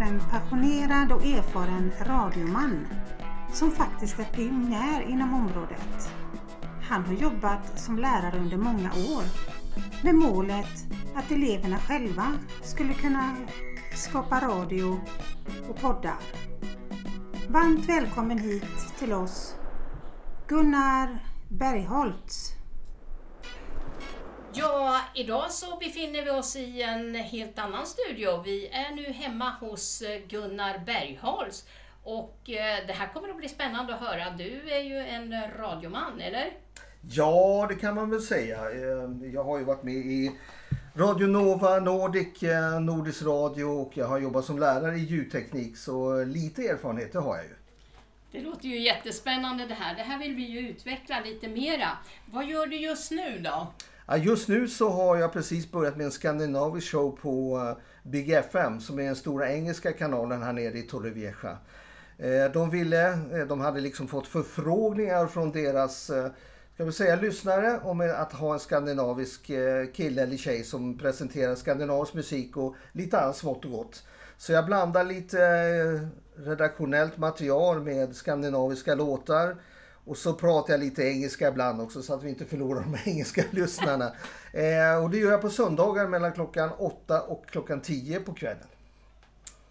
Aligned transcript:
är 0.00 0.06
en 0.06 0.20
passionerad 0.30 1.12
och 1.12 1.24
erfaren 1.24 1.92
radioman 2.00 2.86
som 3.52 3.70
faktiskt 3.70 4.18
är 4.18 4.24
pionjär 4.24 5.02
inom 5.08 5.34
området. 5.34 6.12
Han 6.82 7.04
har 7.04 7.14
jobbat 7.14 7.80
som 7.80 7.98
lärare 7.98 8.38
under 8.38 8.56
många 8.56 8.90
år 8.92 9.22
med 10.02 10.14
målet 10.14 10.84
att 11.14 11.30
eleverna 11.30 11.78
själva 11.78 12.32
skulle 12.62 12.94
kunna 12.94 13.36
skapa 13.94 14.40
radio 14.40 15.00
och 15.68 15.80
poddar. 15.80 16.18
Varmt 17.48 17.88
välkommen 17.88 18.38
hit 18.38 18.94
till 18.98 19.12
oss 19.12 19.54
Gunnar 20.48 21.24
Bergholtz. 21.48 22.59
Ja, 24.54 25.00
idag 25.14 25.50
så 25.50 25.76
befinner 25.76 26.24
vi 26.24 26.30
oss 26.30 26.56
i 26.56 26.82
en 26.82 27.14
helt 27.14 27.58
annan 27.58 27.86
studio. 27.86 28.42
Vi 28.42 28.68
är 28.68 28.94
nu 28.94 29.12
hemma 29.12 29.50
hos 29.60 30.02
Gunnar 30.28 30.78
Bergholtz 30.86 31.66
och 32.04 32.50
eh, 32.50 32.86
det 32.86 32.92
här 32.92 33.12
kommer 33.12 33.28
att 33.28 33.36
bli 33.36 33.48
spännande 33.48 33.94
att 33.94 34.00
höra. 34.00 34.30
Du 34.30 34.70
är 34.70 34.80
ju 34.80 34.98
en 34.98 35.34
radioman, 35.58 36.20
eller? 36.20 36.52
Ja, 37.10 37.66
det 37.68 37.74
kan 37.74 37.94
man 37.94 38.10
väl 38.10 38.22
säga. 38.22 38.56
Eh, 38.56 39.28
jag 39.32 39.44
har 39.44 39.58
ju 39.58 39.64
varit 39.64 39.82
med 39.82 39.94
i 39.94 40.32
Radio 40.94 41.26
Nova, 41.26 41.80
Nordic, 41.80 42.42
eh, 42.42 42.80
Nordisk 42.80 43.22
Radio 43.22 43.64
och 43.64 43.92
jag 43.94 44.06
har 44.06 44.18
jobbat 44.18 44.44
som 44.44 44.58
lärare 44.58 44.96
i 44.96 45.04
ljudteknik 45.04 45.76
så 45.76 46.24
lite 46.24 46.62
erfarenhet 46.62 47.12
det 47.12 47.18
har 47.18 47.36
jag 47.36 47.44
ju. 47.44 47.54
Det 48.32 48.40
låter 48.40 48.68
ju 48.68 48.80
jättespännande 48.80 49.66
det 49.66 49.74
här. 49.74 49.94
Det 49.96 50.02
här 50.02 50.18
vill 50.18 50.34
vi 50.34 50.42
ju 50.42 50.68
utveckla 50.68 51.20
lite 51.20 51.48
mera. 51.48 51.88
Vad 52.26 52.44
gör 52.44 52.66
du 52.66 52.76
just 52.76 53.10
nu 53.10 53.38
då? 53.38 53.72
Just 54.18 54.48
nu 54.48 54.68
så 54.68 54.88
har 54.88 55.16
jag 55.16 55.32
precis 55.32 55.70
börjat 55.70 55.96
med 55.96 56.06
en 56.06 56.12
skandinavisk 56.12 56.90
show 56.90 57.18
på 57.22 57.58
eh, 57.58 58.10
Big 58.10 58.30
FM 58.30 58.80
som 58.80 58.98
är 58.98 59.04
den 59.04 59.16
stora 59.16 59.52
engelska 59.52 59.92
kanalen 59.92 60.42
här 60.42 60.52
nere 60.52 60.78
i 60.78 60.82
Torrevieja. 60.82 61.58
Eh, 62.18 62.52
de 62.52 62.70
ville, 62.70 63.08
eh, 63.12 63.46
de 63.48 63.60
hade 63.60 63.80
liksom 63.80 64.08
fått 64.08 64.26
förfrågningar 64.26 65.26
från 65.26 65.52
deras 65.52 66.10
ska 66.74 66.84
vi 66.84 66.92
säga, 66.92 67.16
lyssnare 67.16 67.80
om 67.84 68.14
att 68.16 68.32
ha 68.32 68.52
en 68.52 68.60
skandinavisk 68.60 69.50
kille 69.94 70.22
eller 70.22 70.36
tjej 70.36 70.64
som 70.64 70.98
presenterar 70.98 71.54
skandinavisk 71.54 72.14
musik 72.14 72.56
och 72.56 72.74
lite 72.92 73.20
annat 73.20 73.36
smått 73.36 73.64
och 73.64 73.70
gott. 73.70 74.04
Så 74.36 74.52
jag 74.52 74.66
blandar 74.66 75.04
lite 75.04 75.38
redaktionellt 76.36 77.18
material 77.18 77.82
med 77.82 78.16
skandinaviska 78.16 78.94
låtar. 78.94 79.56
Och 80.10 80.16
så 80.16 80.34
pratar 80.34 80.72
jag 80.72 80.80
lite 80.80 81.02
engelska 81.02 81.48
ibland 81.48 81.80
också 81.80 82.02
så 82.02 82.14
att 82.14 82.22
vi 82.22 82.28
inte 82.28 82.44
förlorar 82.44 82.80
de 82.80 82.96
engelska 83.10 83.44
lyssnarna. 83.50 84.12
Eh, 84.52 85.02
och 85.02 85.10
det 85.10 85.18
gör 85.18 85.30
jag 85.30 85.40
på 85.40 85.50
söndagar 85.50 86.06
mellan 86.06 86.32
klockan 86.32 86.70
8 86.78 87.22
och 87.22 87.46
klockan 87.46 87.80
10 87.80 88.20
på 88.20 88.34
kvällen. 88.34 88.66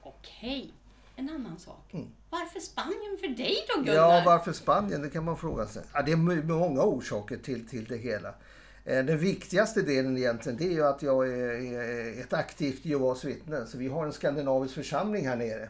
Okej, 0.01 0.73
en 1.15 1.29
annan 1.29 1.59
sak. 1.59 1.93
Mm. 1.93 2.07
Varför 2.29 2.59
Spanien 2.59 3.17
för 3.19 3.27
dig 3.27 3.55
då 3.67 3.81
Gunnar? 3.81 3.93
Ja, 3.93 4.23
varför 4.25 4.53
Spanien? 4.53 5.01
Det 5.01 5.09
kan 5.09 5.23
man 5.23 5.37
fråga 5.37 5.67
sig. 5.67 5.83
Ja, 5.93 6.01
det 6.01 6.11
är 6.11 6.43
många 6.43 6.83
orsaker 6.83 7.37
till, 7.37 7.67
till 7.67 7.85
det 7.85 7.97
hela. 7.97 8.29
Eh, 8.85 9.05
den 9.05 9.17
viktigaste 9.17 9.81
delen 9.81 10.17
egentligen 10.17 10.57
det 10.57 10.65
är 10.65 10.71
ju 10.71 10.85
att 10.85 11.01
jag 11.01 11.29
är 11.29 12.21
ett 12.21 12.33
aktivt 12.33 12.85
Jehovas 12.85 13.23
vittne. 13.23 13.65
Så 13.65 13.77
vi 13.77 13.87
har 13.87 14.05
en 14.05 14.13
skandinavisk 14.13 14.75
församling 14.75 15.27
här 15.27 15.35
nere. 15.35 15.69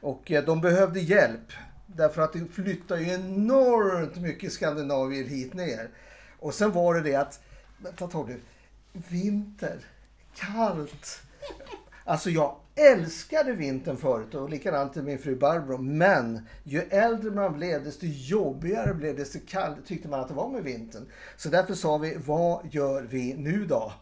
Och 0.00 0.30
eh, 0.30 0.44
de 0.44 0.60
behövde 0.60 1.00
hjälp. 1.00 1.52
Därför 1.86 2.22
att 2.22 2.32
det 2.32 2.46
flyttar 2.52 2.96
ju 2.96 3.10
enormt 3.10 4.16
mycket 4.16 4.52
skandinavier 4.52 5.24
hit 5.24 5.54
ner. 5.54 5.90
Och 6.38 6.54
sen 6.54 6.72
var 6.72 6.94
det 6.94 7.00
det 7.00 7.14
att, 7.14 7.40
vänta 7.78 8.06
tar 8.06 8.26
du, 8.26 8.40
vinter, 8.92 9.78
kallt. 10.34 11.22
Alltså 12.04 12.30
jag 12.30 12.56
älskade 12.74 13.52
vintern 13.52 13.96
förut 13.96 14.34
och 14.34 14.50
likadant 14.50 14.96
min 14.96 15.18
fru 15.18 15.36
Barbro. 15.36 15.78
Men 15.78 16.48
ju 16.62 16.80
äldre 16.80 17.30
man 17.30 17.52
blev 17.52 17.84
desto 17.84 18.06
jobbigare 18.06 18.94
blev 18.94 19.16
det, 19.16 19.22
desto 19.22 19.38
kallare 19.46 19.80
tyckte 19.86 20.08
man 20.08 20.20
att 20.20 20.28
det 20.28 20.34
var 20.34 20.48
med 20.48 20.62
vintern. 20.62 21.06
Så 21.36 21.48
därför 21.48 21.74
sa 21.74 21.98
vi, 21.98 22.16
vad 22.26 22.66
gör 22.70 23.02
vi 23.02 23.34
nu 23.34 23.66
då? 23.66 23.92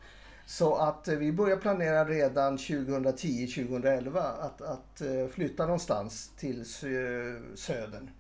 Så 0.47 0.75
att 0.75 1.08
eh, 1.08 1.16
vi 1.16 1.32
började 1.32 1.60
planera 1.60 2.04
redan 2.04 2.56
2010-2011 2.56 4.19
att, 4.19 4.62
att 4.62 5.00
eh, 5.00 5.26
flytta 5.34 5.66
någonstans 5.66 6.30
till 6.36 6.64
södern. 7.54 8.10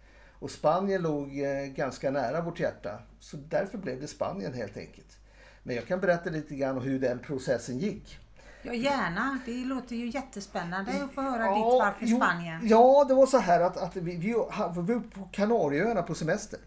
Och 0.42 0.50
Spanien 0.50 1.02
låg 1.02 1.40
eh, 1.40 1.64
ganska 1.64 2.10
nära 2.10 2.40
vårt 2.40 2.60
hjärta. 2.60 2.98
Så 3.20 3.36
därför 3.36 3.78
blev 3.78 4.00
det 4.00 4.06
Spanien 4.06 4.54
helt 4.54 4.76
enkelt. 4.76 5.18
Men 5.62 5.76
jag 5.76 5.86
kan 5.86 6.00
berätta 6.00 6.30
lite 6.30 6.54
grann 6.54 6.76
om 6.76 6.82
hur 6.82 6.98
den 6.98 7.18
processen 7.18 7.78
gick. 7.78 8.18
Ja, 8.62 8.74
gärna. 8.74 9.38
Det 9.46 9.64
låter 9.64 9.96
ju 9.96 10.10
jättespännande 10.10 11.04
att 11.04 11.12
få 11.12 11.20
höra 11.20 11.44
ja, 11.44 11.54
ditt 11.54 11.64
varför 11.64 12.06
jo, 12.06 12.16
Spanien. 12.16 12.60
Ja, 12.68 13.04
det 13.08 13.14
var 13.14 13.26
så 13.26 13.38
här 13.38 13.60
att, 13.60 13.76
att 13.76 13.96
vi, 13.96 14.16
vi, 14.16 14.32
var 14.32 15.10
på 15.10 15.28
Kanarieöarna 15.32 16.02
på 16.02 16.14
semester. 16.14 16.60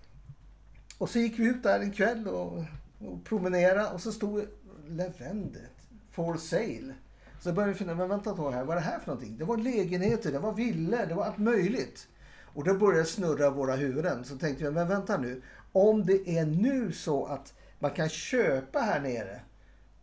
Och 0.97 1.09
så 1.09 1.19
gick 1.19 1.39
vi 1.39 1.43
ut 1.45 1.63
där 1.63 1.79
en 1.79 1.91
kväll 1.91 2.27
och, 2.27 2.63
och 2.99 3.23
promenerade 3.23 3.89
och 3.89 4.01
så 4.01 4.11
stod 4.11 4.45
Levendet 4.87 5.71
for 6.11 6.37
sale. 6.37 6.93
Så 7.39 7.53
började 7.53 7.73
vi 7.73 7.77
fundera, 7.77 7.95
men 7.95 8.09
vänta 8.09 8.29
ett 8.29 8.35
tag 8.35 8.51
här, 8.51 8.63
vad 8.63 8.77
är 8.77 8.81
det 8.81 8.87
här 8.87 8.99
för 8.99 9.07
någonting? 9.07 9.37
Det 9.37 9.45
var 9.45 9.57
lägenheter, 9.57 10.31
det 10.31 10.39
var 10.39 10.53
villor, 10.53 11.05
det 11.05 11.13
var 11.13 11.25
allt 11.25 11.37
möjligt. 11.37 12.07
Och 12.43 12.63
då 12.63 12.73
började 12.73 13.01
det 13.01 13.05
snurra 13.05 13.49
våra 13.49 13.75
huvuden. 13.75 14.25
Så 14.25 14.37
tänkte 14.37 14.63
vi, 14.63 14.71
men 14.71 14.87
vänta 14.87 15.17
nu. 15.17 15.41
Om 15.71 16.05
det 16.05 16.29
är 16.37 16.45
nu 16.45 16.91
så 16.91 17.25
att 17.25 17.53
man 17.79 17.91
kan 17.91 18.09
köpa 18.09 18.79
här 18.79 18.99
nere, 18.99 19.39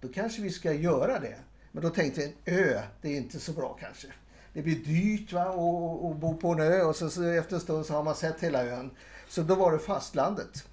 då 0.00 0.08
kanske 0.08 0.42
vi 0.42 0.50
ska 0.50 0.72
göra 0.72 1.20
det. 1.20 1.36
Men 1.72 1.82
då 1.82 1.90
tänkte 1.90 2.20
vi, 2.20 2.52
en 2.52 2.58
ö, 2.58 2.82
det 3.02 3.08
är 3.08 3.16
inte 3.16 3.40
så 3.40 3.52
bra 3.52 3.76
kanske. 3.80 4.08
Det 4.52 4.62
blir 4.62 4.84
dyrt 4.84 5.32
va? 5.32 5.42
att 5.42 6.16
bo 6.16 6.36
på 6.36 6.48
en 6.48 6.60
ö 6.60 6.82
och 6.82 6.96
så, 6.96 7.10
så 7.10 7.24
efter 7.24 7.54
en 7.54 7.60
stund 7.60 7.86
så 7.86 7.94
har 7.94 8.02
man 8.02 8.14
sett 8.14 8.40
hela 8.40 8.66
ön. 8.66 8.90
Så 9.28 9.42
då 9.42 9.54
var 9.54 9.72
det 9.72 9.78
fastlandet. 9.78 10.64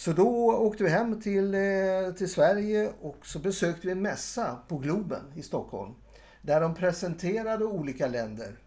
Så 0.00 0.12
då 0.12 0.52
åkte 0.52 0.84
vi 0.84 0.90
hem 0.90 1.20
till, 1.20 1.54
eh, 1.54 2.14
till 2.16 2.30
Sverige 2.30 2.92
och 3.00 3.26
så 3.26 3.38
besökte 3.38 3.86
vi 3.86 3.92
en 3.92 4.02
mässa 4.02 4.58
på 4.68 4.78
Globen 4.78 5.22
i 5.34 5.42
Stockholm. 5.42 5.94
Där 6.42 6.60
de 6.60 6.74
presenterade 6.74 7.64
olika 7.64 8.06
länder. 8.06 8.58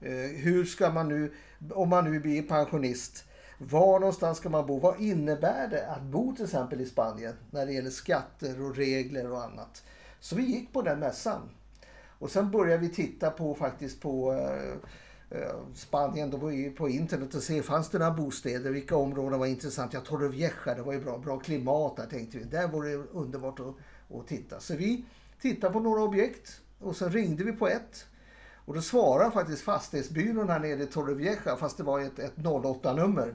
Eh, 0.00 0.12
hur 0.14 0.64
ska 0.64 0.90
man 0.90 1.08
nu, 1.08 1.32
om 1.70 1.88
man 1.88 2.04
nu 2.12 2.20
blir 2.20 2.42
pensionist, 2.42 3.24
var 3.58 4.00
någonstans 4.00 4.38
ska 4.38 4.48
man 4.48 4.66
bo? 4.66 4.78
Vad 4.78 5.00
innebär 5.00 5.68
det 5.68 5.86
att 5.86 6.02
bo 6.02 6.34
till 6.36 6.44
exempel 6.44 6.80
i 6.80 6.86
Spanien 6.86 7.34
när 7.50 7.66
det 7.66 7.72
gäller 7.72 7.90
skatter 7.90 8.62
och 8.62 8.76
regler 8.76 9.30
och 9.30 9.44
annat? 9.44 9.84
Så 10.20 10.36
vi 10.36 10.42
gick 10.42 10.72
på 10.72 10.82
den 10.82 10.98
mässan. 10.98 11.50
Och 12.18 12.30
sen 12.30 12.50
började 12.50 12.82
vi 12.82 12.88
titta 12.88 13.30
på 13.30 13.54
faktiskt 13.54 14.00
på 14.00 14.32
eh, 14.32 14.88
Eh, 15.34 15.54
Spanien, 15.74 16.30
då 16.30 16.36
var 16.36 16.50
ju 16.50 16.70
på 16.70 16.88
internet 16.88 17.34
och 17.34 17.42
se 17.42 17.62
fanns 17.62 17.88
det 17.88 17.98
några 17.98 18.12
bostäder, 18.12 18.70
vilka 18.70 18.96
områden 18.96 19.38
var 19.38 19.46
intressanta. 19.46 19.96
Ja, 19.96 20.00
Torrevieja, 20.00 20.74
det 20.76 20.82
var 20.82 20.92
ju 20.92 21.00
bra, 21.00 21.18
bra 21.18 21.38
klimat 21.38 21.96
där 21.96 22.06
tänkte 22.06 22.38
vi. 22.38 22.44
Där 22.44 22.68
var 22.68 22.84
det 22.84 22.94
underbart 22.94 23.60
att, 23.60 23.74
att 24.16 24.26
titta. 24.26 24.60
Så 24.60 24.76
vi 24.76 25.04
tittade 25.40 25.72
på 25.72 25.80
några 25.80 26.02
objekt 26.02 26.60
och 26.80 26.96
så 26.96 27.08
ringde 27.08 27.44
vi 27.44 27.52
på 27.52 27.68
ett. 27.68 28.06
Och 28.64 28.74
då 28.74 28.80
svarade 28.80 29.30
faktiskt 29.30 29.62
fastighetsbyrån 29.62 30.48
här 30.48 30.60
nere 30.60 30.82
i 30.82 30.86
Torrevieja 30.86 31.56
fast 31.56 31.76
det 31.76 31.82
var 31.82 32.00
ett, 32.00 32.18
ett 32.18 32.36
08-nummer. 32.36 33.34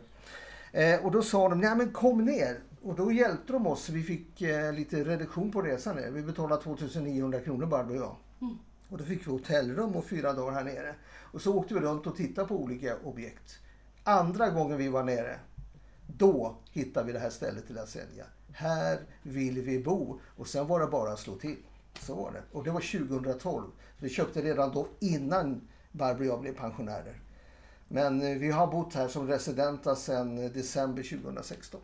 Eh, 0.71 1.05
och 1.05 1.11
då 1.11 1.21
sa 1.21 1.49
de, 1.49 1.61
nej 1.61 1.75
men 1.75 1.91
kom 1.91 2.25
ner. 2.25 2.59
Och 2.81 2.95
då 2.95 3.11
hjälpte 3.11 3.53
de 3.53 3.67
oss. 3.67 3.89
Vi 3.89 4.03
fick 4.03 4.41
eh, 4.41 4.73
lite 4.73 5.03
reduktion 5.03 5.51
på 5.51 5.61
resan. 5.61 6.13
Vi 6.13 6.21
betalade 6.21 6.63
2900 6.63 7.39
kronor 7.39 7.65
Barbro 7.65 7.91
och 7.91 7.97
jag. 7.97 8.15
Mm. 8.41 8.57
Och 8.89 8.97
då 8.97 9.03
fick 9.03 9.27
vi 9.27 9.31
hotellrum 9.31 9.95
och 9.95 10.05
fyra 10.05 10.33
dagar 10.33 10.53
här 10.53 10.63
nere. 10.63 10.95
Och 11.31 11.41
så 11.41 11.57
åkte 11.57 11.73
vi 11.73 11.79
runt 11.79 12.07
och 12.07 12.15
tittade 12.15 12.47
på 12.47 12.55
olika 12.55 12.97
objekt. 13.03 13.59
Andra 14.03 14.49
gången 14.49 14.77
vi 14.77 14.87
var 14.87 15.03
nere, 15.03 15.39
då 16.07 16.57
hittade 16.71 17.05
vi 17.05 17.13
det 17.13 17.19
här 17.19 17.29
stället 17.29 17.67
till 17.67 17.77
att 17.77 17.89
sälja. 17.89 18.25
Här 18.51 18.99
vill 19.23 19.61
vi 19.61 19.79
bo. 19.79 20.19
Och 20.37 20.47
sen 20.47 20.67
var 20.67 20.79
det 20.79 20.87
bara 20.87 21.13
att 21.13 21.19
slå 21.19 21.35
till. 21.35 21.57
Så 21.99 22.15
var 22.15 22.31
det. 22.31 22.43
Och 22.51 22.63
det 22.63 22.71
var 22.71 23.09
2012. 23.09 23.71
Vi 23.97 24.09
köpte 24.09 24.41
redan 24.41 24.71
då 24.71 24.87
innan 24.99 25.67
Barbro 25.91 26.21
och 26.21 26.25
jag 26.25 26.41
blev 26.41 26.55
pensionärer. 26.55 27.21
Men 27.87 28.21
eh, 28.21 28.37
vi 28.37 28.51
har 28.51 28.67
bott 28.67 28.93
här 28.93 29.07
som 29.07 29.27
residenta 29.27 29.95
sedan 29.95 30.35
december 30.35 31.03
2016. 31.03 31.81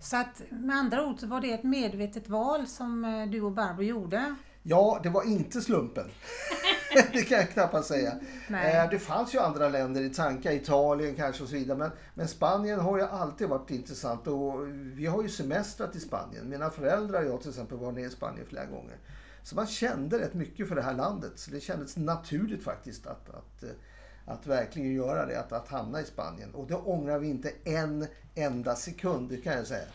Så 0.00 0.16
att 0.16 0.42
med 0.50 0.76
andra 0.76 1.06
ord 1.06 1.20
så 1.20 1.26
var 1.26 1.40
det 1.40 1.52
ett 1.52 1.64
medvetet 1.64 2.28
val 2.28 2.66
som 2.66 3.04
eh, 3.04 3.26
du 3.26 3.40
och 3.40 3.52
Barbro 3.52 3.82
gjorde? 3.82 4.34
Ja, 4.68 5.00
det 5.02 5.08
var 5.08 5.22
inte 5.22 5.60
slumpen. 5.60 6.10
det 7.12 7.22
kan 7.22 7.38
jag 7.38 7.50
knappast 7.50 7.88
säga. 7.88 8.12
Nej. 8.48 8.76
Eh, 8.76 8.90
det 8.90 8.98
fanns 8.98 9.34
ju 9.34 9.38
andra 9.38 9.68
länder 9.68 10.02
i 10.02 10.10
tankar, 10.10 10.52
Italien 10.52 11.14
kanske 11.14 11.42
och 11.42 11.48
så 11.48 11.54
vidare. 11.54 11.78
Men, 11.78 11.90
men 12.14 12.28
Spanien 12.28 12.80
har 12.80 12.98
ju 12.98 13.04
alltid 13.04 13.48
varit 13.48 13.70
intressant 13.70 14.26
och 14.26 14.68
vi 14.72 15.06
har 15.06 15.22
ju 15.22 15.28
semestrat 15.28 15.96
i 15.96 16.00
Spanien. 16.00 16.48
Mina 16.48 16.70
föräldrar 16.70 17.22
och 17.22 17.28
jag 17.28 17.40
till 17.40 17.50
exempel 17.50 17.78
var 17.78 17.92
nere 17.92 18.06
i 18.06 18.10
Spanien 18.10 18.46
flera 18.46 18.64
gånger. 18.64 18.96
Så 19.42 19.56
man 19.56 19.66
kände 19.66 20.18
rätt 20.18 20.34
mycket 20.34 20.68
för 20.68 20.74
det 20.74 20.82
här 20.82 20.94
landet. 20.94 21.32
Så 21.34 21.50
det 21.50 21.60
kändes 21.60 21.96
naturligt 21.96 22.64
faktiskt 22.64 23.06
att, 23.06 23.28
att 23.28 23.62
eh, 23.62 23.70
att 24.26 24.46
verkligen 24.46 24.92
göra 24.92 25.26
det, 25.26 25.40
att, 25.40 25.52
att 25.52 25.68
hamna 25.68 26.00
i 26.00 26.04
Spanien. 26.04 26.54
Och 26.54 26.66
det 26.66 26.74
ångrar 26.74 27.18
vi 27.18 27.28
inte 27.28 27.52
en 27.64 28.06
enda 28.34 28.74
sekund, 28.74 29.28
det 29.28 29.36
kan 29.36 29.52
jag 29.52 29.66
säga. 29.66 29.86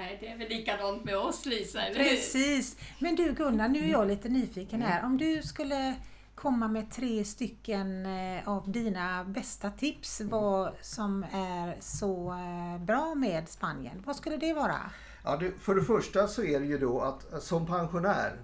Nej, 0.00 0.18
det 0.20 0.28
är 0.28 0.38
väl 0.38 0.48
likadant 0.48 1.04
med 1.04 1.16
oss 1.16 1.46
Lisa, 1.46 1.80
Precis. 1.94 2.76
Men 2.98 3.16
du 3.16 3.32
Gunnar, 3.32 3.68
nu 3.68 3.78
är 3.78 3.90
jag 3.90 4.08
lite 4.08 4.28
nyfiken 4.28 4.82
här. 4.82 5.04
Om 5.04 5.18
du 5.18 5.42
skulle 5.42 5.94
komma 6.34 6.68
med 6.68 6.90
tre 6.90 7.24
stycken 7.24 8.06
eh, 8.06 8.48
av 8.48 8.72
dina 8.72 9.24
bästa 9.24 9.70
tips 9.70 10.20
vad 10.20 10.72
som 10.80 11.22
är 11.32 11.76
så 11.80 12.32
eh, 12.32 12.84
bra 12.84 13.14
med 13.14 13.48
Spanien, 13.48 14.02
vad 14.06 14.16
skulle 14.16 14.36
det 14.36 14.52
vara? 14.52 14.78
Ja, 15.24 15.36
det, 15.36 15.52
för 15.60 15.74
det 15.74 15.82
första 15.82 16.28
så 16.28 16.42
är 16.42 16.60
det 16.60 16.66
ju 16.66 16.78
då 16.78 17.00
att 17.00 17.32
eh, 17.32 17.38
som 17.38 17.66
pensionär 17.66 18.36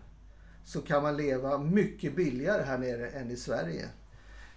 så 0.65 0.81
kan 0.81 1.03
man 1.03 1.17
leva 1.17 1.59
mycket 1.59 2.17
billigare 2.17 2.63
här 2.63 2.79
nere 2.79 3.09
än 3.09 3.31
i 3.31 3.37
Sverige. 3.37 3.89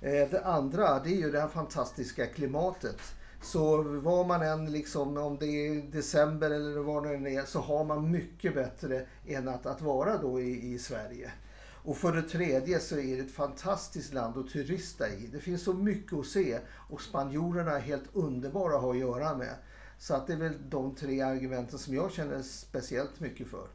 Det 0.01 0.41
andra 0.45 0.99
det 0.99 1.09
är 1.09 1.17
ju 1.17 1.31
det 1.31 1.41
här 1.41 1.47
fantastiska 1.47 2.25
klimatet. 2.25 3.01
Så 3.41 3.81
var 3.83 4.25
man 4.25 4.41
än, 4.41 4.71
liksom, 4.71 5.17
om 5.17 5.37
det 5.37 5.47
är 5.47 5.81
december 5.91 6.51
eller 6.51 6.79
vad 6.79 7.03
det 7.03 7.15
än 7.15 7.27
är, 7.27 7.45
så 7.45 7.59
har 7.59 7.83
man 7.83 8.11
mycket 8.11 8.53
bättre 8.53 9.05
än 9.27 9.47
att, 9.47 9.65
att 9.65 9.81
vara 9.81 10.17
då 10.17 10.39
i, 10.39 10.73
i 10.73 10.79
Sverige. 10.79 11.31
Och 11.83 11.97
för 11.97 12.11
det 12.11 12.21
tredje 12.21 12.79
så 12.79 12.97
är 12.97 13.15
det 13.15 13.21
ett 13.21 13.31
fantastiskt 13.31 14.13
land 14.13 14.37
att 14.37 14.49
turista 14.49 15.09
i. 15.09 15.27
Det 15.27 15.39
finns 15.39 15.63
så 15.63 15.73
mycket 15.73 16.19
att 16.19 16.25
se 16.25 16.59
och 16.89 17.01
spanjorerna 17.01 17.71
är 17.71 17.79
helt 17.79 18.09
underbara 18.13 18.75
att 18.75 18.81
ha 18.81 18.91
att 18.91 18.99
göra 18.99 19.37
med. 19.37 19.55
Så 19.97 20.13
att 20.13 20.27
det 20.27 20.33
är 20.33 20.37
väl 20.37 20.69
de 20.69 20.95
tre 20.95 21.21
argumenten 21.21 21.79
som 21.79 21.93
jag 21.95 22.11
känner 22.11 22.41
speciellt 22.41 23.19
mycket 23.19 23.47
för. 23.47 23.67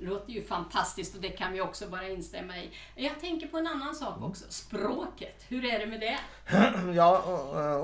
Det 0.00 0.06
låter 0.06 0.32
ju 0.32 0.42
fantastiskt 0.42 1.14
och 1.14 1.20
det 1.20 1.28
kan 1.28 1.52
vi 1.52 1.60
också 1.60 1.88
bara 1.88 2.08
instämma 2.08 2.58
i. 2.58 2.70
Jag 2.94 3.20
tänker 3.20 3.46
på 3.46 3.58
en 3.58 3.66
annan 3.66 3.94
sak 3.94 4.22
också, 4.22 4.44
språket. 4.48 5.44
Hur 5.48 5.64
är 5.64 5.78
det 5.78 5.86
med 5.86 6.00
det? 6.00 6.18
Ja, 6.94 7.22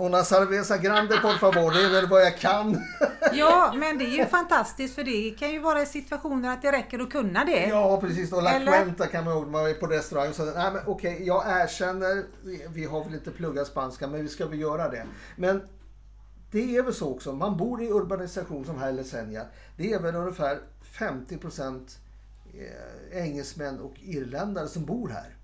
una 0.00 0.24
cerveza 0.24 0.78
grande 0.78 1.16
por 1.16 1.32
favor, 1.32 1.70
det 1.70 1.84
är 1.84 1.90
väl 1.90 2.06
vad 2.06 2.22
jag 2.22 2.38
kan. 2.38 2.82
Ja, 3.32 3.72
men 3.76 3.98
det 3.98 4.04
är 4.04 4.18
ju 4.18 4.26
fantastiskt 4.26 4.94
för 4.94 5.04
det 5.04 5.30
kan 5.38 5.50
ju 5.50 5.58
vara 5.58 5.82
i 5.82 5.86
situationer 5.86 6.52
att 6.52 6.62
det 6.62 6.72
räcker 6.72 6.98
att 6.98 7.10
kunna 7.10 7.44
det. 7.44 7.66
Ja, 7.66 8.00
precis. 8.00 8.32
Och 8.32 8.42
la 8.42 8.50
Eller? 8.50 8.72
cuenta 8.72 9.06
kan 9.06 9.24
man 9.24 9.32
ihåg 9.34 9.48
man 9.48 9.66
är 9.66 9.74
på 9.74 9.86
restaurang. 9.86 10.32
Så, 10.32 10.44
nej, 10.44 10.72
men 10.72 10.82
okej, 10.86 11.22
jag 11.26 11.44
erkänner, 11.46 12.24
vi 12.68 12.84
har 12.84 13.04
väl 13.04 13.14
inte 13.14 13.30
pluggat 13.30 13.66
spanska, 13.66 14.06
men 14.06 14.22
vi 14.22 14.28
ska 14.28 14.46
väl 14.46 14.60
göra 14.60 14.88
det. 14.88 15.06
Men 15.36 15.68
det 16.50 16.76
är 16.76 16.82
väl 16.82 16.94
så 16.94 17.10
också, 17.10 17.32
man 17.32 17.56
bor 17.56 17.82
i 17.82 17.90
urbanisation 17.90 18.64
som 18.64 18.78
här 18.78 18.90
i 18.90 18.92
Lesenja. 18.92 19.42
Det 19.76 19.92
är 19.92 20.00
väl 20.00 20.14
ungefär 20.14 20.58
50 20.98 21.36
procent 21.38 21.98
Eh, 22.58 23.22
engelsmän 23.22 23.80
och 23.80 23.94
irländare 24.02 24.68
som 24.68 24.84
bor 24.84 25.08
här. 25.08 25.36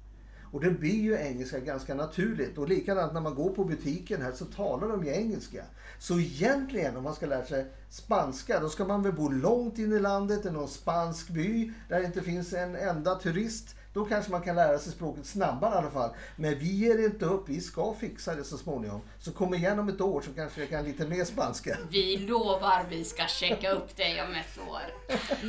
Och 0.53 0.61
det 0.61 0.71
blir 0.71 1.01
ju 1.03 1.17
engelska 1.17 1.59
ganska 1.59 1.95
naturligt. 1.95 2.59
Och 2.59 2.69
likadant 2.69 3.13
när 3.13 3.21
man 3.21 3.35
går 3.35 3.51
på 3.51 3.65
butiken 3.65 4.23
här 4.23 4.33
så 4.33 4.45
talar 4.45 4.89
de 4.89 5.05
ju 5.05 5.11
engelska. 5.11 5.65
Så 5.99 6.19
egentligen 6.19 6.97
om 6.97 7.05
man 7.05 7.15
ska 7.15 7.27
lära 7.27 7.47
sig 7.47 7.67
spanska 7.91 8.61
då 8.61 8.69
ska 8.69 8.85
man 8.85 9.03
väl 9.03 9.13
bo 9.13 9.29
långt 9.29 9.79
in 9.79 9.93
i 9.93 9.99
landet 9.99 10.47
i 10.47 10.51
någon 10.51 10.69
spansk 10.69 11.29
by 11.29 11.73
där 11.89 12.01
det 12.01 12.07
inte 12.07 12.23
finns 12.23 12.53
en 12.53 12.77
enda 12.77 13.15
turist. 13.15 13.77
Då 13.93 14.05
kanske 14.05 14.31
man 14.31 14.43
kan 14.43 14.57
lära 14.57 14.79
sig 14.79 14.93
språket 14.93 15.27
snabbare 15.27 15.75
i 15.75 15.79
alla 15.79 15.91
fall. 15.91 16.11
Men 16.37 16.59
vi 16.59 16.73
ger 16.73 17.05
inte 17.05 17.25
upp, 17.25 17.49
vi 17.49 17.61
ska 17.61 17.95
fixa 17.95 18.35
det 18.35 18.45
så 18.45 18.59
småningom. 18.59 19.01
Så 19.19 19.33
kom 19.33 19.55
igen 19.55 19.79
om 19.79 19.89
ett 19.89 20.01
år 20.01 20.21
så 20.21 20.33
kanske 20.33 20.61
jag 20.61 20.71
kan 20.71 20.85
lite 20.85 21.07
mer 21.07 21.25
spanska. 21.25 21.77
Vi 21.91 22.17
lovar 22.19 22.87
vi 22.89 23.05
ska 23.05 23.27
checka 23.27 23.71
upp 23.71 23.97
dig 23.97 24.23
om 24.23 24.35
ett 24.35 24.59
år. 24.69 24.83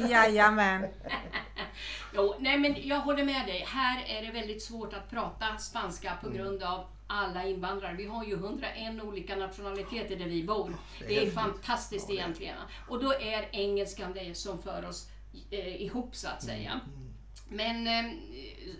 Jajamän. 0.09 0.85
Jo, 2.15 2.35
nej 2.39 2.57
men 2.57 2.75
jag 2.87 2.99
håller 2.99 3.23
med 3.23 3.45
dig. 3.47 3.65
Här 3.67 4.03
är 4.07 4.25
det 4.25 4.31
väldigt 4.31 4.63
svårt 4.63 4.93
att 4.93 5.09
prata 5.09 5.57
spanska 5.57 6.17
på 6.23 6.29
grund 6.29 6.63
av 6.63 6.85
alla 7.07 7.45
invandrare. 7.45 7.95
Vi 7.97 8.05
har 8.05 8.25
ju 8.25 8.33
101 8.33 9.03
olika 9.03 9.35
nationaliteter 9.35 10.15
där 10.15 10.25
vi 10.25 10.43
bor. 10.43 10.75
Det 11.07 11.17
är 11.27 11.31
fantastiskt 11.31 12.09
egentligen. 12.09 12.55
Och 12.89 13.03
då 13.03 13.13
är 13.13 13.49
engelskan 13.51 14.13
det 14.13 14.37
som 14.37 14.61
för 14.61 14.85
oss 14.85 15.07
eh, 15.51 15.81
ihop 15.81 16.15
så 16.15 16.27
att 16.27 16.43
säga. 16.43 16.79
Men 17.49 17.87
eh, 17.87 18.11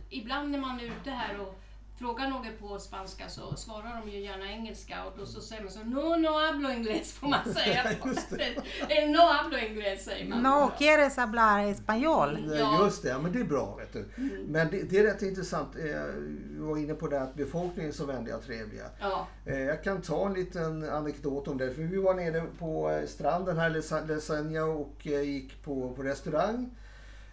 ibland 0.09 0.51
när 0.51 0.59
man 0.59 0.79
är 0.79 0.83
ute 0.83 1.09
här 1.09 1.39
och 1.39 1.59
frågar 1.99 2.27
någon 2.29 2.45
på 2.59 2.79
spanska 2.79 3.29
så 3.29 3.55
svarar 3.55 4.01
de 4.05 4.11
ju 4.11 4.19
gärna 4.19 4.51
engelska 4.51 5.05
och 5.05 5.13
då 5.17 5.25
så 5.25 5.41
säger 5.41 5.61
man 5.63 5.71
så 5.71 5.79
No, 5.79 6.15
no 6.21 6.45
hablo 6.45 6.69
inglés 6.71 7.13
får 7.13 7.27
man 7.27 7.53
säga. 7.53 7.83
Eh, 7.91 9.09
no 9.11 9.17
hablo 9.33 9.57
inglés 9.57 10.05
säger 10.05 10.29
man. 10.29 10.43
No 10.43 10.71
quieres 10.77 11.17
hablar 11.17 11.59
español. 11.63 12.45
Nej, 12.47 12.59
Ja. 12.59 12.85
Just 12.85 13.03
det, 13.03 13.09
ja, 13.09 13.19
men 13.19 13.31
det 13.31 13.39
är 13.39 13.43
bra. 13.43 13.75
Vet 13.75 13.93
du. 13.93 14.05
Men 14.47 14.67
det, 14.71 14.83
det 14.83 14.97
är 14.99 15.03
rätt 15.03 15.21
intressant. 15.21 15.75
Eh, 15.75 15.81
Vi 16.15 16.57
var 16.59 16.77
inne 16.77 16.93
på 16.93 17.07
det 17.07 17.21
att 17.21 17.35
befolkningen 17.35 17.91
är 17.91 17.95
så 17.95 18.05
vänliga 18.05 18.37
och 18.37 18.43
trevliga. 18.45 18.85
Ja, 18.99 19.27
Eh, 19.45 19.59
Jag 19.59 19.83
kan 19.83 20.01
ta 20.01 20.25
en 20.25 20.33
liten 20.33 20.89
anekdot 20.89 21.47
om 21.47 21.57
det. 21.57 21.73
För 21.73 21.81
vi 21.81 21.97
var 21.97 22.13
nere 22.13 22.41
på 22.59 22.89
eh, 22.91 23.05
stranden 23.07 23.57
här 23.57 23.69
i 23.69 24.07
Lesenja 24.07 24.65
och 24.65 25.07
eh, 25.07 25.21
gick 25.21 25.63
på, 25.63 25.93
på 25.93 26.03
restaurang. 26.03 26.69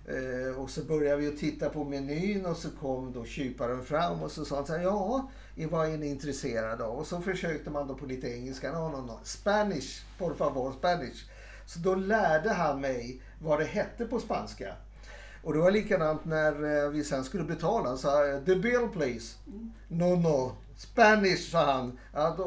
Eh, 0.07 0.61
Och 0.61 0.71
så 0.71 0.85
började 0.85 1.17
vi 1.17 1.29
att 1.29 1.37
titta 1.37 1.69
på 1.69 1.85
menyn 1.85 2.47
och 2.47 2.57
så 2.57 2.71
kom 2.71 3.13
då 3.13 3.25
kyparen 3.25 3.85
fram 3.85 4.23
och 4.23 4.31
så 4.31 4.45
sa 4.45 4.57
han 4.57 4.67
så 4.67 4.73
här, 4.73 4.83
ja, 4.83 5.29
vad 5.71 5.89
är 5.89 5.99
ni 5.99 6.07
intresserade 6.07 6.85
av? 6.85 6.99
Och 6.99 7.07
så 7.07 7.21
försökte 7.21 7.71
man 7.71 7.89
då 7.89 7.95
på 7.95 8.07
lite 8.07 8.29
engelska, 8.29 8.73
no, 8.73 8.89
no, 8.89 9.07
no. 9.07 9.21
Spanish, 9.25 10.03
por 10.19 10.35
favor, 10.35 10.73
Spanish. 10.73 11.25
Så 11.67 11.79
då 11.79 11.95
lärde 11.95 12.51
han 12.53 12.81
mig 12.81 13.23
vad 13.39 13.59
det 13.59 13.65
hette 13.65 14.05
på 14.07 14.21
spanska. 14.21 14.75
Och 15.43 15.53
det 15.53 15.59
var 15.59 15.71
likadant 15.71 16.25
när 16.25 16.85
eh, 16.85 16.91
vi 16.91 17.05
sen 17.05 17.25
skulle 17.25 17.45
betala. 17.45 17.97
Så 17.97 18.11
här, 18.11 18.45
the 18.47 18.55
bill 18.55 18.89
please. 18.93 19.37
No, 19.89 20.17
no. 20.17 20.53
Spanish, 20.77 21.51
sa 21.51 21.73
han. 21.73 21.99
Ja, 22.13 22.35
då, 22.39 22.47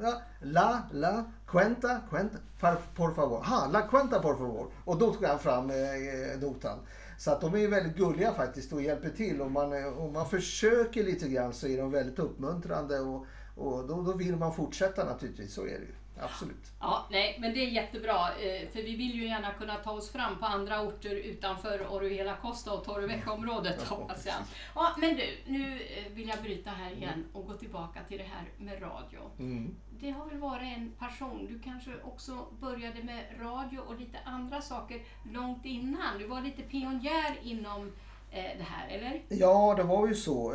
ja, 0.00 0.22
la, 0.42 0.82
la, 0.92 1.24
cuenta, 1.50 2.00
cuenta, 2.10 2.38
par, 2.60 2.78
por 2.94 3.14
favor. 3.14 3.42
Ha, 3.42 3.66
la 3.66 3.86
cuenta 3.86 4.20
por 4.20 4.38
favor. 4.38 4.70
Och 4.84 4.98
då 4.98 5.12
tog 5.12 5.24
han 5.24 5.38
fram 5.38 5.70
eh, 5.70 6.40
notan. 6.40 6.78
Så 7.18 7.30
att 7.30 7.40
de 7.40 7.54
är 7.54 7.58
ju 7.58 7.66
väldigt 7.66 7.96
gulliga 7.96 8.32
faktiskt 8.32 8.72
och 8.72 8.82
hjälper 8.82 9.10
till. 9.10 9.42
Om 9.42 9.52
man, 9.52 9.72
eh, 9.72 9.98
om 9.98 10.12
man 10.12 10.28
försöker 10.28 11.04
lite 11.04 11.28
grann 11.28 11.52
så 11.52 11.66
är 11.66 11.78
de 11.78 11.90
väldigt 11.90 12.18
uppmuntrande 12.18 13.00
och, 13.00 13.26
och 13.54 13.86
då, 13.88 14.02
då 14.02 14.12
vill 14.12 14.36
man 14.36 14.54
fortsätta 14.54 15.04
naturligtvis. 15.04 15.54
Så 15.54 15.62
är 15.62 15.78
det 15.78 15.86
ju. 15.86 15.94
Absolut. 16.22 16.72
Ja, 16.80 17.06
nej, 17.10 17.36
men 17.40 17.54
det 17.54 17.60
är 17.60 17.68
jättebra. 17.70 18.14
eh, 18.14 18.68
För 18.68 18.82
vi 18.82 18.96
vill 18.96 19.14
ju 19.14 19.26
gärna 19.28 19.52
kunna 19.52 19.76
ta 19.76 19.90
oss 19.90 20.10
fram 20.10 20.38
på 20.38 20.46
andra 20.46 20.80
orter 20.82 21.14
utanför 21.14 21.86
Oruhela 21.94 22.36
Costa 22.36 22.72
och 22.72 22.84
Torrevieja-området 22.84 23.82
hoppas 23.88 24.26
jag. 24.26 24.34
Ja, 24.74 24.94
men 24.98 25.16
du, 25.16 25.22
nu 25.46 25.72
eh, 25.82 26.12
vill 26.12 26.28
jag 26.28 26.42
bryta 26.42 26.70
här 26.70 26.92
igen 26.92 27.24
och 27.32 27.46
gå 27.46 27.54
tillbaka 27.54 28.00
till 28.08 28.18
det 28.18 28.24
här 28.24 28.44
med 28.58 28.82
radio. 28.82 29.20
Mm. 29.38 29.74
Det 30.00 30.10
har 30.10 30.26
väl 30.26 30.38
varit 30.38 30.76
en 30.76 30.92
passion. 30.98 31.46
Du 31.46 31.58
kanske 31.58 31.90
också 32.04 32.46
började 32.60 33.02
med 33.02 33.24
radio 33.40 33.78
och 33.78 34.00
lite 34.00 34.18
andra 34.24 34.60
saker 34.62 35.00
långt 35.32 35.64
innan. 35.64 36.18
Du 36.18 36.26
var 36.26 36.40
lite 36.40 36.62
pionjär 36.62 37.38
inom 37.42 37.92
eh, 38.30 38.42
det 38.58 38.66
här, 38.68 38.88
eller? 38.88 39.22
Ja, 39.28 39.74
det 39.76 39.82
var 39.82 40.08
ju 40.08 40.14
så. 40.14 40.54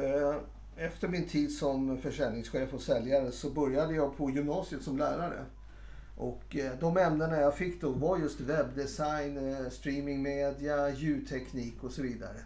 Efter 0.77 1.07
min 1.07 1.27
tid 1.27 1.57
som 1.57 1.97
försäljningschef 1.97 2.73
och 2.73 2.81
säljare 2.81 3.31
så 3.31 3.49
började 3.49 3.93
jag 3.95 4.17
på 4.17 4.29
gymnasiet 4.29 4.83
som 4.83 4.97
lärare. 4.97 5.45
Och 6.15 6.55
eh, 6.55 6.71
de 6.79 6.97
ämnena 6.97 7.39
jag 7.39 7.57
fick 7.57 7.81
då 7.81 7.89
var 7.89 8.17
just 8.17 8.39
webbdesign, 8.39 9.37
eh, 9.37 9.69
streamingmedia, 9.69 10.89
ljudteknik 10.89 11.83
och 11.83 11.91
så 11.91 12.01
vidare. 12.01 12.37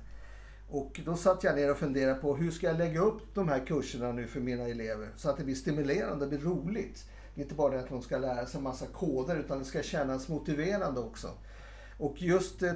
Och 0.69 1.01
då 1.05 1.15
satt 1.15 1.43
jag 1.43 1.55
ner 1.55 1.71
och 1.71 1.77
funderade 1.77 2.19
på 2.19 2.35
hur 2.35 2.51
ska 2.51 2.67
jag 2.67 2.77
lägga 2.77 3.01
upp 3.01 3.35
de 3.35 3.49
här 3.49 3.65
kurserna 3.65 4.11
nu 4.11 4.27
för 4.27 4.39
mina 4.39 4.63
elever 4.63 5.09
så 5.15 5.29
att 5.29 5.37
det 5.37 5.43
blir 5.43 5.55
stimulerande, 5.55 6.25
det 6.25 6.29
blir 6.29 6.49
roligt. 6.49 7.05
Det 7.35 7.41
är 7.41 7.43
inte 7.43 7.55
bara 7.55 7.73
det 7.73 7.79
att 7.79 7.89
de 7.89 8.01
ska 8.01 8.17
lära 8.17 8.45
sig 8.45 8.57
en 8.57 8.63
massa 8.63 8.85
koder 8.85 9.35
utan 9.35 9.59
det 9.59 9.65
ska 9.65 9.81
kännas 9.81 10.27
motiverande 10.27 10.99
också. 10.99 11.29
Och 11.97 12.21
just 12.21 12.63
eh, 12.63 12.73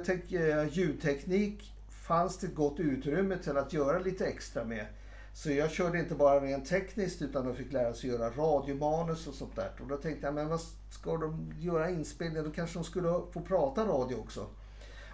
ljudteknik 0.70 1.72
fanns 1.88 2.38
det 2.38 2.46
ett 2.46 2.54
gott 2.54 2.80
utrymme 2.80 3.38
till 3.38 3.56
att 3.56 3.72
göra 3.72 3.98
lite 3.98 4.26
extra 4.26 4.64
med. 4.64 4.86
Så 5.34 5.50
jag 5.50 5.70
körde 5.70 5.98
inte 5.98 6.14
bara 6.14 6.40
rent 6.40 6.66
tekniskt 6.66 7.22
utan 7.22 7.46
de 7.46 7.54
fick 7.54 7.72
lära 7.72 7.94
sig 7.94 8.10
göra 8.10 8.30
radiomanus 8.30 9.26
och 9.26 9.34
sånt 9.34 9.56
där. 9.56 9.70
Och 9.80 9.86
då 9.86 9.96
tänkte 9.96 10.26
jag, 10.26 10.34
men 10.34 10.48
vad 10.48 10.60
ska 10.90 11.16
de 11.16 11.54
göra 11.58 11.90
inspelningar? 11.90 12.44
Då 12.44 12.50
kanske 12.50 12.78
de 12.78 12.84
skulle 12.84 13.08
få 13.08 13.40
prata 13.40 13.84
radio 13.84 14.16
också. 14.16 14.46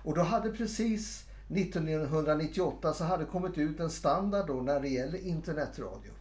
Och 0.04 0.14
då 0.14 0.20
hade 0.22 0.50
precis 0.50 1.26
1998 1.48 2.92
så 2.92 3.04
hade 3.04 3.24
kommit 3.24 3.58
ut 3.58 3.80
en 3.80 3.90
standard 3.90 4.46
då 4.46 4.54
när 4.54 4.80
det 4.80 4.88
gäller 4.88 5.26
internetradio. 5.26 6.12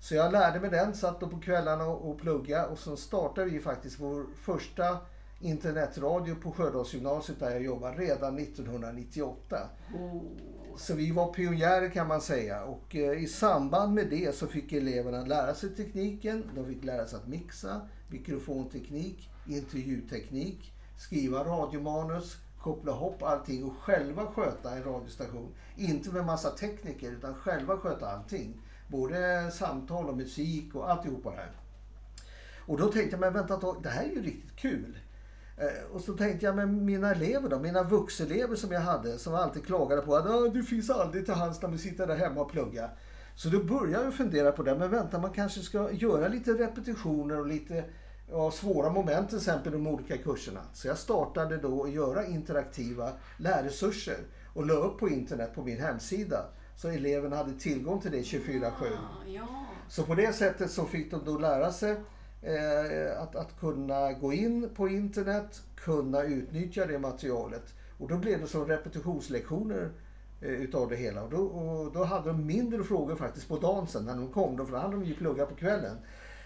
Så 0.00 0.14
jag 0.14 0.32
lärde 0.32 0.60
mig 0.60 0.70
den, 0.70 0.94
satt 0.94 1.20
då 1.20 1.28
på 1.28 1.40
kvällarna 1.40 1.86
och 1.86 2.18
pluggade 2.18 2.44
plugga 2.44 2.66
och 2.66 2.78
så 2.78 2.96
startade 2.96 3.50
vi 3.50 3.60
faktiskt 3.60 4.00
vår 4.00 4.26
första 4.34 4.98
internetradio 5.40 6.34
på 6.34 6.52
Sjödalsgymnasiet 6.52 7.40
där 7.40 7.50
jag 7.50 7.62
jobbar 7.62 7.92
redan 7.92 8.38
1998. 8.38 9.68
Oh. 9.94 10.22
Så 10.76 10.94
vi 10.94 11.10
var 11.10 11.32
pionjärer 11.32 11.90
kan 11.90 12.08
man 12.08 12.20
säga 12.20 12.64
och 12.64 12.96
eh, 12.96 13.22
i 13.22 13.26
samband 13.26 13.94
med 13.94 14.10
det 14.10 14.34
så 14.34 14.46
fick 14.46 14.72
eleverna 14.72 15.24
lära 15.24 15.54
sig 15.54 15.74
tekniken. 15.74 16.50
De 16.54 16.66
fick 16.66 16.84
lära 16.84 17.06
sig 17.06 17.18
att 17.18 17.28
mixa, 17.28 17.80
mikrofonteknik, 18.08 19.30
intervjuteknik, 19.48 20.72
skriva 20.96 21.44
radiomanus, 21.44 22.36
koppla 22.60 22.92
ihop 22.92 23.22
allting 23.22 23.64
och 23.64 23.76
själva 23.76 24.26
sköta 24.26 24.76
en 24.76 24.84
radiostation. 24.84 25.54
Inte 25.76 26.10
med 26.10 26.24
massa 26.24 26.50
tekniker 26.50 27.12
utan 27.12 27.34
själva 27.34 27.76
sköta 27.76 28.06
allting. 28.06 28.62
Både 28.88 29.50
samtal 29.50 30.08
och 30.08 30.16
musik 30.16 30.74
och 30.74 30.90
alltihopa 30.90 31.30
det 31.30 31.36
här. 31.36 31.52
Och 32.66 32.78
då 32.78 32.92
tänkte 32.92 33.10
jag, 33.10 33.20
men 33.20 33.32
vänta 33.32 33.54
ett 33.54 33.60
tag, 33.60 33.82
det 33.82 33.88
här 33.88 34.04
är 34.04 34.10
ju 34.10 34.22
riktigt 34.22 34.56
kul. 34.56 34.98
Eh, 35.56 35.94
och 35.94 36.00
så 36.00 36.12
tänkte 36.12 36.46
jag, 36.46 36.56
men 36.56 36.84
mina 36.84 37.10
elever 37.10 37.48
då? 37.48 37.58
Mina 37.58 37.82
vuxelever 37.82 38.56
som 38.56 38.72
jag 38.72 38.80
hade, 38.80 39.18
som 39.18 39.34
alltid 39.34 39.66
klagade 39.66 40.02
på 40.02 40.16
att 40.16 40.26
ah, 40.26 40.48
du 40.48 40.62
finns 40.62 40.90
aldrig 40.90 41.24
till 41.24 41.34
hands 41.34 41.62
när 41.62 41.68
vi 41.68 41.78
sitter 41.78 42.06
där 42.06 42.16
hemma 42.16 42.40
och 42.40 42.50
pluggar. 42.50 42.90
Så 43.36 43.48
då 43.48 43.64
började 43.64 44.04
jag 44.04 44.14
fundera 44.14 44.52
på 44.52 44.62
det, 44.62 44.74
men 44.74 44.90
vänta, 44.90 45.18
man 45.18 45.30
kanske 45.30 45.60
ska 45.60 45.92
göra 45.92 46.28
lite 46.28 46.52
repetitioner 46.52 47.40
och 47.40 47.46
lite 47.46 47.84
ja, 48.30 48.50
svåra 48.50 48.90
moment 48.90 49.28
till 49.28 49.38
exempel 49.38 49.74
i 49.74 49.76
de 49.76 49.86
olika 49.86 50.18
kurserna. 50.18 50.60
Så 50.72 50.88
jag 50.88 50.98
startade 50.98 51.56
då 51.56 51.84
att 51.84 51.90
göra 51.90 52.26
interaktiva 52.26 53.12
lärresurser 53.36 54.18
och 54.54 54.66
la 54.66 54.74
upp 54.74 54.98
på 54.98 55.08
internet 55.08 55.54
på 55.54 55.62
min 55.62 55.80
hemsida. 55.80 56.44
Så 56.76 56.88
eleverna 56.88 57.36
hade 57.36 57.52
tillgång 57.52 58.00
till 58.00 58.10
det 58.10 58.22
24-7. 58.22 58.70
Ah, 58.70 59.28
ja. 59.28 59.66
Så 59.88 60.02
på 60.02 60.14
det 60.14 60.32
sättet 60.32 60.70
så 60.70 60.84
fick 60.84 61.10
de 61.10 61.24
då 61.24 61.38
lära 61.38 61.72
sig 61.72 61.96
eh, 62.44 63.22
att, 63.22 63.36
att 63.36 63.60
kunna 63.60 64.12
gå 64.12 64.32
in 64.32 64.70
på 64.74 64.88
internet, 64.88 65.62
kunna 65.76 66.22
utnyttja 66.22 66.86
det 66.86 66.98
materialet. 66.98 67.74
Och 67.98 68.08
då 68.08 68.16
blev 68.16 68.40
det 68.40 68.46
som 68.46 68.66
repetitionslektioner 68.66 69.90
eh, 70.40 70.50
utav 70.50 70.88
det 70.88 70.96
hela. 70.96 71.22
Och 71.22 71.30
då, 71.30 71.38
och 71.38 71.92
då 71.92 72.04
hade 72.04 72.28
de 72.28 72.46
mindre 72.46 72.84
frågor 72.84 73.16
faktiskt 73.16 73.48
på 73.48 73.58
dagen 73.58 73.86
sen 73.86 74.04
när 74.04 74.16
de 74.16 74.32
kom. 74.32 74.56
Då, 74.56 74.64
för 74.64 74.72
då 74.72 74.78
hade 74.78 74.92
de 74.92 75.04
ju 75.04 75.14
pluggat 75.14 75.48
på 75.48 75.54
kvällen. 75.54 75.96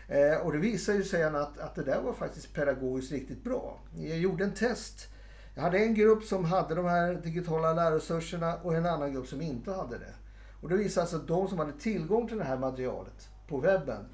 Eh, 0.08 0.36
och 0.46 0.52
det 0.52 0.58
visade 0.58 0.98
ju 0.98 1.04
sig 1.04 1.24
att, 1.24 1.58
att 1.58 1.74
det 1.74 1.82
där 1.82 2.00
var 2.00 2.12
faktiskt 2.12 2.54
pedagogiskt 2.54 3.12
riktigt 3.12 3.44
bra. 3.44 3.78
Jag 3.96 4.18
gjorde 4.18 4.44
en 4.44 4.54
test. 4.54 5.08
Jag 5.54 5.62
hade 5.62 5.78
en 5.78 5.94
grupp 5.94 6.24
som 6.24 6.44
hade 6.44 6.74
de 6.74 6.84
här 6.84 7.14
digitala 7.14 7.72
lärresurserna 7.72 8.54
och 8.62 8.74
en 8.74 8.86
annan 8.86 9.12
grupp 9.12 9.26
som 9.26 9.40
inte 9.40 9.72
hade 9.72 9.98
det. 9.98 10.14
Och 10.60 10.68
det 10.68 10.76
visade 10.76 11.06
sig 11.06 11.16
att 11.16 11.28
de 11.28 11.48
som 11.48 11.58
hade 11.58 11.72
tillgång 11.72 12.28
till 12.28 12.38
det 12.38 12.44
här 12.44 12.58
materialet 12.58 13.28
på 13.48 13.58
webben 13.58 14.04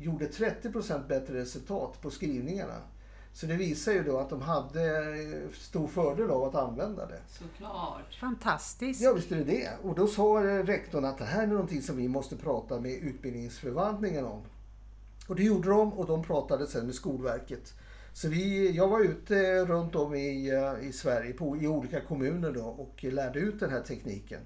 gjorde 0.00 0.26
30% 0.26 1.08
bättre 1.08 1.40
resultat 1.40 2.00
på 2.02 2.10
skrivningarna. 2.10 2.82
Så 3.32 3.46
det 3.46 3.54
visar 3.54 3.92
ju 3.92 4.02
då 4.02 4.18
att 4.18 4.30
de 4.30 4.40
hade 4.42 5.14
stor 5.52 5.86
fördel 5.86 6.30
av 6.30 6.44
att 6.44 6.54
använda 6.54 7.06
det. 7.06 7.20
Såklart. 7.28 8.14
Fantastiskt. 8.20 9.00
Ja, 9.00 9.12
visst 9.12 9.32
är 9.32 9.36
det 9.36 9.44
det. 9.44 9.70
Och 9.82 9.94
då 9.94 10.06
sa 10.06 10.42
rektorn 10.42 11.04
att 11.04 11.18
det 11.18 11.24
här 11.24 11.42
är 11.42 11.46
någonting 11.46 11.82
som 11.82 11.96
vi 11.96 12.08
måste 12.08 12.36
prata 12.36 12.80
med 12.80 12.92
utbildningsförvaltningen 12.92 14.24
om. 14.24 14.42
Och 15.28 15.36
det 15.36 15.42
gjorde 15.42 15.68
de 15.68 15.92
och 15.92 16.06
de 16.06 16.22
pratade 16.22 16.66
sen 16.66 16.86
med 16.86 16.94
Skolverket. 16.94 17.74
Så 18.12 18.28
vi, 18.28 18.70
jag 18.70 18.88
var 18.88 19.00
ute 19.00 19.64
runt 19.64 19.94
om 19.94 20.14
i, 20.14 20.52
i 20.82 20.92
Sverige 20.92 21.32
på, 21.32 21.56
i 21.56 21.66
olika 21.66 22.00
kommuner 22.00 22.52
då 22.52 22.64
och 22.64 23.04
lärde 23.04 23.38
ut 23.38 23.60
den 23.60 23.70
här 23.70 23.80
tekniken. 23.80 24.40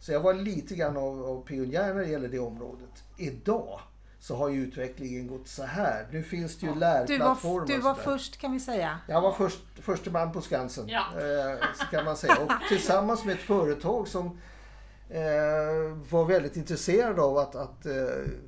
Så 0.00 0.12
jag 0.12 0.20
var 0.20 0.34
lite 0.34 0.74
grann 0.74 0.96
av, 0.96 1.24
av 1.24 1.46
pionjär 1.46 1.94
när 1.94 2.00
det 2.00 2.08
gäller 2.08 2.28
det 2.28 2.38
området. 2.38 3.04
Idag 3.18 3.80
så 4.20 4.36
har 4.36 4.48
ju 4.48 4.62
utvecklingen 4.62 5.26
gått 5.26 5.48
så 5.48 5.62
här. 5.62 6.06
Nu 6.12 6.22
finns 6.22 6.58
det 6.58 6.66
ju 6.66 6.72
Du 6.72 6.78
lärplattformar. 6.78 7.60
var, 7.60 7.66
du 7.66 7.78
var 7.78 7.94
först 7.94 8.36
kan 8.36 8.52
vi 8.52 8.60
säga. 8.60 8.98
Jag 9.08 9.20
var 9.20 9.32
först, 9.32 9.60
förste 9.82 10.10
man 10.10 10.32
på 10.32 10.40
Skansen. 10.40 10.88
Ja. 10.88 11.04
Eh, 11.20 11.66
så 11.74 11.84
kan 11.84 12.04
man 12.04 12.16
säga. 12.16 12.36
Och 12.38 12.50
tillsammans 12.68 13.24
med 13.24 13.34
ett 13.34 13.40
företag 13.40 14.08
som 14.08 14.26
eh, 15.08 15.22
var 16.10 16.24
väldigt 16.24 16.56
intresserade 16.56 17.22
av 17.22 17.38
att, 17.38 17.54
att 17.54 17.86
eh, 17.86 17.92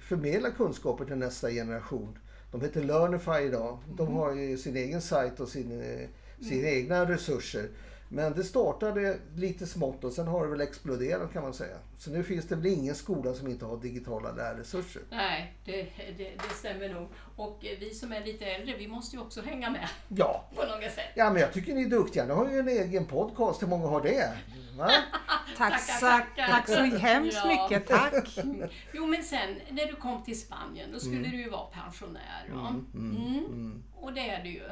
förmedla 0.01 0.51
kunskaper 0.51 1.05
till 1.05 1.17
nästa 1.17 1.51
generation. 1.51 2.19
De 2.51 2.61
heter 2.61 2.83
Learnify 2.83 3.47
idag. 3.47 3.79
De 3.97 4.15
har 4.15 4.33
ju 4.33 4.59
sin 4.59 4.77
egen 4.77 5.03
sajt 5.03 5.41
och 5.41 5.49
sin, 5.49 5.83
eh, 5.83 6.09
sina 6.49 6.69
egna 6.69 7.09
resurser. 7.09 7.69
Men 8.15 8.33
det 8.33 8.45
startade 8.45 9.19
lite 9.37 9.67
smått 9.67 10.05
och 10.05 10.13
sen 10.13 10.27
har 10.29 10.45
det 10.45 10.51
väl 10.51 10.61
exploderat 10.61 11.33
kan 11.33 11.43
man 11.43 11.55
säga. 11.55 11.77
Så 11.99 12.11
nu 12.11 12.23
finns 12.25 12.49
det 12.49 12.57
väl 12.57 12.67
ingen 12.67 12.95
skola 12.95 13.35
som 13.35 13.49
inte 13.49 13.65
har 13.65 13.77
digitala 13.77 14.33
lärresurser. 14.33 15.03
Nej, 15.11 15.55
det, 15.65 15.83
det, 16.19 16.31
det 16.49 16.55
stämmer 16.55 16.89
nog. 16.89 17.09
Och 17.37 17.59
vi 17.81 17.95
som 17.95 18.13
är 18.13 18.25
lite 18.25 18.45
äldre, 18.45 18.77
vi 18.79 18.89
måste 18.89 19.17
ju 19.17 19.23
också 19.23 19.43
hänga 19.43 19.71
med 19.71 19.89
Ja, 20.09 20.45
på 20.57 20.63
något 20.63 20.83
sätt. 20.93 21.05
ja 21.15 21.31
men 21.31 21.43
jag 21.43 21.53
tycker 21.53 21.75
ni 21.75 21.83
är 21.83 21.89
duktiga. 21.89 22.25
Ni 22.25 22.33
har 22.33 22.51
ju 22.51 22.59
en 22.59 22.69
egen 22.69 23.07
podcast. 23.07 23.63
Hur 23.63 23.67
många 23.67 23.87
har 23.89 24.01
det? 24.03 24.33
Va? 24.79 24.91
Tack, 25.57 25.81
så, 25.81 26.21
tack 26.37 26.69
så 26.69 26.81
hemskt 26.83 27.39
Ja. 27.45 27.69
mycket. 27.71 27.89
Tack. 27.89 28.39
Jo, 28.93 29.07
men 29.07 29.23
sen 29.23 29.61
när 29.71 29.87
du 29.87 29.97
kom 29.97 30.23
till 30.23 30.41
Spanien, 30.41 30.93
då 30.93 30.99
skulle 31.01 31.29
du 31.29 31.37
ju 31.37 31.51
vara 31.51 31.67
pensionär. 31.67 32.49
Va? 32.51 32.69
Mm. 32.95 33.83
Och 33.97 34.13
det 34.13 34.21
är 34.31 34.43
du 34.43 34.49
ju. 34.51 34.63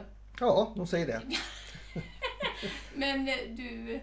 Ja, 0.41 0.73
de 0.77 0.87
säger 0.87 1.07
det. 1.07 1.23
Men 2.95 3.29
eh, 3.29 3.35
du, 3.57 4.01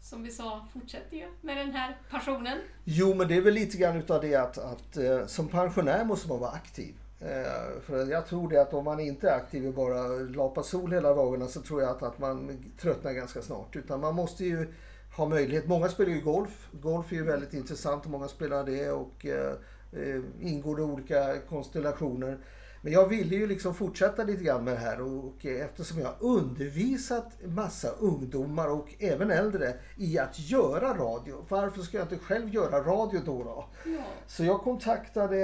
som 0.00 0.22
vi 0.22 0.30
sa, 0.30 0.66
fortsätter 0.72 1.16
ju 1.16 1.26
med 1.40 1.56
den 1.56 1.72
här 1.72 1.98
passionen. 2.10 2.58
Jo, 2.84 3.14
men 3.14 3.28
det 3.28 3.36
är 3.36 3.40
väl 3.40 3.54
lite 3.54 3.76
grann 3.76 3.96
utav 3.96 4.20
det 4.20 4.34
att, 4.34 4.58
att 4.58 4.96
eh, 4.96 5.26
som 5.26 5.48
pensionär 5.48 6.04
måste 6.04 6.28
man 6.28 6.40
vara 6.40 6.50
aktiv. 6.50 6.94
Eh, 7.20 7.80
för 7.86 8.10
jag 8.10 8.26
tror 8.26 8.48
det 8.48 8.62
att 8.62 8.74
om 8.74 8.84
man 8.84 9.00
inte 9.00 9.30
är 9.30 9.36
aktiv 9.36 9.66
och 9.66 9.74
bara 9.74 10.06
lapar 10.08 10.62
sol 10.62 10.92
hela 10.92 11.14
dagarna 11.14 11.48
så 11.48 11.60
tror 11.60 11.82
jag 11.82 11.90
att, 11.90 12.02
att 12.02 12.18
man 12.18 12.64
tröttnar 12.80 13.12
ganska 13.12 13.42
snart. 13.42 13.76
Utan 13.76 14.00
man 14.00 14.14
måste 14.14 14.44
ju 14.44 14.72
ha 15.16 15.28
möjlighet. 15.28 15.66
Många 15.66 15.88
spelar 15.88 16.10
ju 16.10 16.20
golf. 16.20 16.68
Golf 16.72 17.12
är 17.12 17.16
ju 17.16 17.24
väldigt 17.24 17.54
intressant 17.54 18.04
och 18.04 18.10
många 18.10 18.28
spelar 18.28 18.64
det 18.64 18.90
och 18.90 19.26
eh, 19.26 19.52
eh, 19.92 20.20
ingår 20.40 20.80
i 20.80 20.82
olika 20.82 21.38
konstellationer. 21.48 22.38
Men 22.84 22.92
jag 22.92 23.08
ville 23.08 23.36
ju 23.36 23.46
liksom 23.46 23.74
fortsätta 23.74 24.24
lite 24.24 24.44
grann 24.44 24.64
med 24.64 24.74
det 24.74 24.80
här 24.80 25.00
och, 25.00 25.24
och 25.24 25.46
eftersom 25.46 25.98
jag 25.98 26.06
har 26.06 26.16
undervisat 26.20 27.32
massa 27.44 27.88
ungdomar 27.88 28.68
och 28.68 28.94
även 28.98 29.30
äldre 29.30 29.74
i 29.96 30.18
att 30.18 30.38
göra 30.38 30.94
radio. 30.94 31.44
Varför 31.48 31.82
ska 31.82 31.98
jag 31.98 32.04
inte 32.04 32.24
själv 32.24 32.54
göra 32.54 32.80
radio 32.80 33.20
då? 33.24 33.44
då? 33.44 33.68
Ja. 33.84 34.02
Så 34.26 34.44
jag 34.44 34.60
kontaktade 34.60 35.36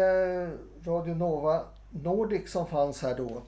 Radio 0.85 1.15
Nova 1.15 1.65
Nordic 1.91 2.51
som 2.51 2.67
fanns 2.67 3.03
här 3.03 3.17
då. 3.17 3.43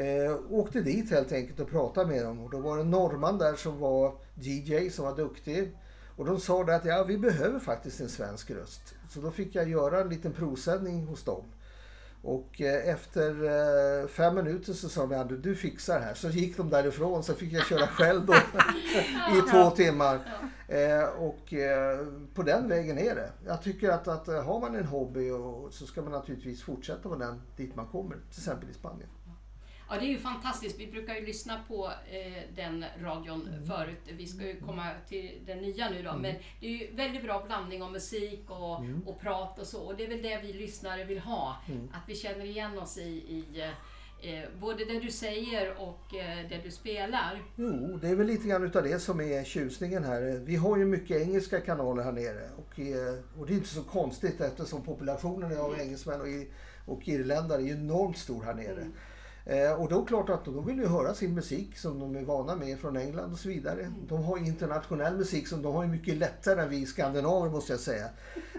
Eh, 0.00 0.36
åkte 0.50 0.80
dit 0.80 1.10
helt 1.10 1.32
enkelt 1.32 1.60
och 1.60 1.70
pratade 1.70 2.06
med 2.06 2.24
dem. 2.24 2.44
Och 2.44 2.50
då 2.50 2.58
var 2.58 2.76
det 2.76 2.82
en 2.82 2.90
norrman 2.90 3.38
där 3.38 3.54
som 3.54 3.78
var 3.78 4.14
DJ 4.34 4.90
som 4.90 5.04
var 5.04 5.16
duktig. 5.16 5.76
Och 6.16 6.24
de 6.24 6.40
sa 6.40 6.62
att 6.62 6.84
ja, 6.84 7.04
vi 7.04 7.18
behöver 7.18 7.58
faktiskt 7.58 8.00
en 8.00 8.08
svensk 8.08 8.50
röst. 8.50 8.94
Så 9.10 9.20
då 9.20 9.30
fick 9.30 9.54
jag 9.54 9.68
göra 9.68 10.00
en 10.00 10.08
liten 10.08 10.32
provsändning 10.32 11.06
hos 11.06 11.24
dem. 11.24 11.44
Och 12.26 12.60
eh, 12.60 12.88
efter 12.88 13.44
eh, 13.44 14.08
fem 14.08 14.34
minuter 14.34 14.72
så 14.72 14.88
sa 14.88 15.06
de 15.06 15.14
att 15.14 15.42
du 15.42 15.54
fixar 15.54 15.98
det 15.98 16.04
här. 16.04 16.14
Så 16.14 16.28
gick 16.28 16.56
de 16.56 16.70
därifrån 16.70 17.22
så 17.22 17.34
fick 17.34 17.52
jag 17.52 17.66
köra 17.66 17.86
själv 17.86 18.26
då 18.26 18.34
i 19.38 19.50
två 19.50 19.70
timmar. 19.70 20.20
Eh, 20.68 21.02
och 21.02 21.54
på 22.34 22.42
den 22.42 22.68
vägen 22.68 22.98
är 22.98 23.14
det. 23.14 23.30
Jag 23.46 23.62
tycker 23.62 23.90
att, 23.90 24.08
att 24.08 24.26
har 24.26 24.60
man 24.60 24.74
en 24.74 24.84
hobby 24.84 25.30
och, 25.30 25.72
så 25.72 25.86
ska 25.86 26.02
man 26.02 26.12
naturligtvis 26.12 26.62
fortsätta 26.62 27.08
med 27.08 27.18
den 27.18 27.42
dit 27.56 27.76
man 27.76 27.86
kommer. 27.86 28.16
Till 28.30 28.40
exempel 28.40 28.70
i 28.70 28.74
Spanien. 28.74 29.08
Ja, 29.88 29.94
det 29.98 30.06
är 30.06 30.08
ju 30.08 30.18
fantastiskt. 30.18 30.80
Vi 30.80 30.86
brukar 30.86 31.14
ju 31.14 31.26
lyssna 31.26 31.60
på 31.68 31.86
eh, 31.86 32.42
den 32.56 32.84
radion 33.02 33.48
Mm. 33.48 33.66
förut. 33.66 34.00
Vi 34.18 34.26
ska 34.26 34.46
ju 34.46 34.60
komma 34.60 34.90
till 35.08 35.30
den 35.46 35.58
nya 35.58 35.90
nu 35.90 36.02
då. 36.02 36.12
Men 36.12 36.34
det 36.60 36.66
är 36.66 36.70
ju 36.70 36.94
väldigt 36.96 37.22
bra 37.22 37.42
blandning 37.46 37.82
av 37.82 37.92
musik 37.92 38.44
och, 38.46 38.78
Mm. 38.80 39.02
och 39.06 39.20
prat 39.20 39.58
och 39.58 39.66
så. 39.66 39.80
Och 39.80 39.96
det 39.96 40.04
är 40.04 40.08
väl 40.08 40.22
det 40.22 40.40
vi 40.42 40.52
lyssnare 40.52 41.04
vill 41.04 41.18
ha. 41.18 41.56
Att 41.92 42.08
vi 42.08 42.14
känner 42.14 42.44
igen 42.44 42.78
oss 42.78 42.98
i, 42.98 43.02
i 43.10 43.44
eh, 44.22 44.48
både 44.60 44.84
det 44.84 44.98
du 45.00 45.10
säger 45.10 45.74
och 45.82 46.14
eh, 46.14 46.48
det 46.48 46.60
du 46.64 46.70
spelar. 46.70 47.42
Jo, 47.56 47.98
det 48.02 48.08
är 48.08 48.14
väl 48.14 48.26
lite 48.26 48.48
grann 48.48 48.64
utav 48.64 48.82
det 48.82 48.98
som 48.98 49.20
är 49.20 49.44
tjusningen 49.44 50.04
här. 50.04 50.40
Vi 50.44 50.56
har 50.56 50.76
ju 50.76 50.84
mycket 50.84 51.22
engelska 51.22 51.60
kanaler 51.60 52.02
här 52.02 52.12
nere. 52.12 52.48
Och, 52.56 52.80
eh, 52.80 53.18
och 53.40 53.46
det 53.46 53.52
är 53.52 53.56
inte 53.56 53.68
så 53.68 53.82
konstigt 53.82 54.40
eftersom 54.40 54.82
populationen 54.82 55.58
av 55.58 55.80
engelsmän 55.80 56.20
och, 56.20 56.26
och 56.94 57.08
irländare 57.08 57.62
är 57.62 57.70
enormt 57.72 58.18
stor 58.18 58.42
här 58.44 58.54
nere. 58.54 58.86
Eh, 59.48 59.72
och 59.72 59.88
då 59.88 59.96
är 59.96 60.00
det 60.00 60.06
klart 60.06 60.28
att 60.28 60.44
de 60.44 60.66
vill 60.66 60.78
ju 60.78 60.86
höra 60.86 61.14
sin 61.14 61.34
musik 61.34 61.78
som 61.78 61.98
de 61.98 62.16
är 62.16 62.24
vana 62.24 62.56
med 62.56 62.78
från 62.78 62.96
England 62.96 63.32
och 63.32 63.38
så 63.38 63.48
vidare. 63.48 63.92
De 64.08 64.24
har 64.24 64.38
internationell 64.38 65.16
musik 65.16 65.48
som 65.48 65.62
de 65.62 65.74
har 65.74 65.86
mycket 65.86 66.16
lättare 66.16 66.62
än 66.62 66.70
vi 66.70 66.86
skandinaver 66.86 67.50
måste 67.50 67.72
jag 67.72 67.80
säga. 67.80 68.08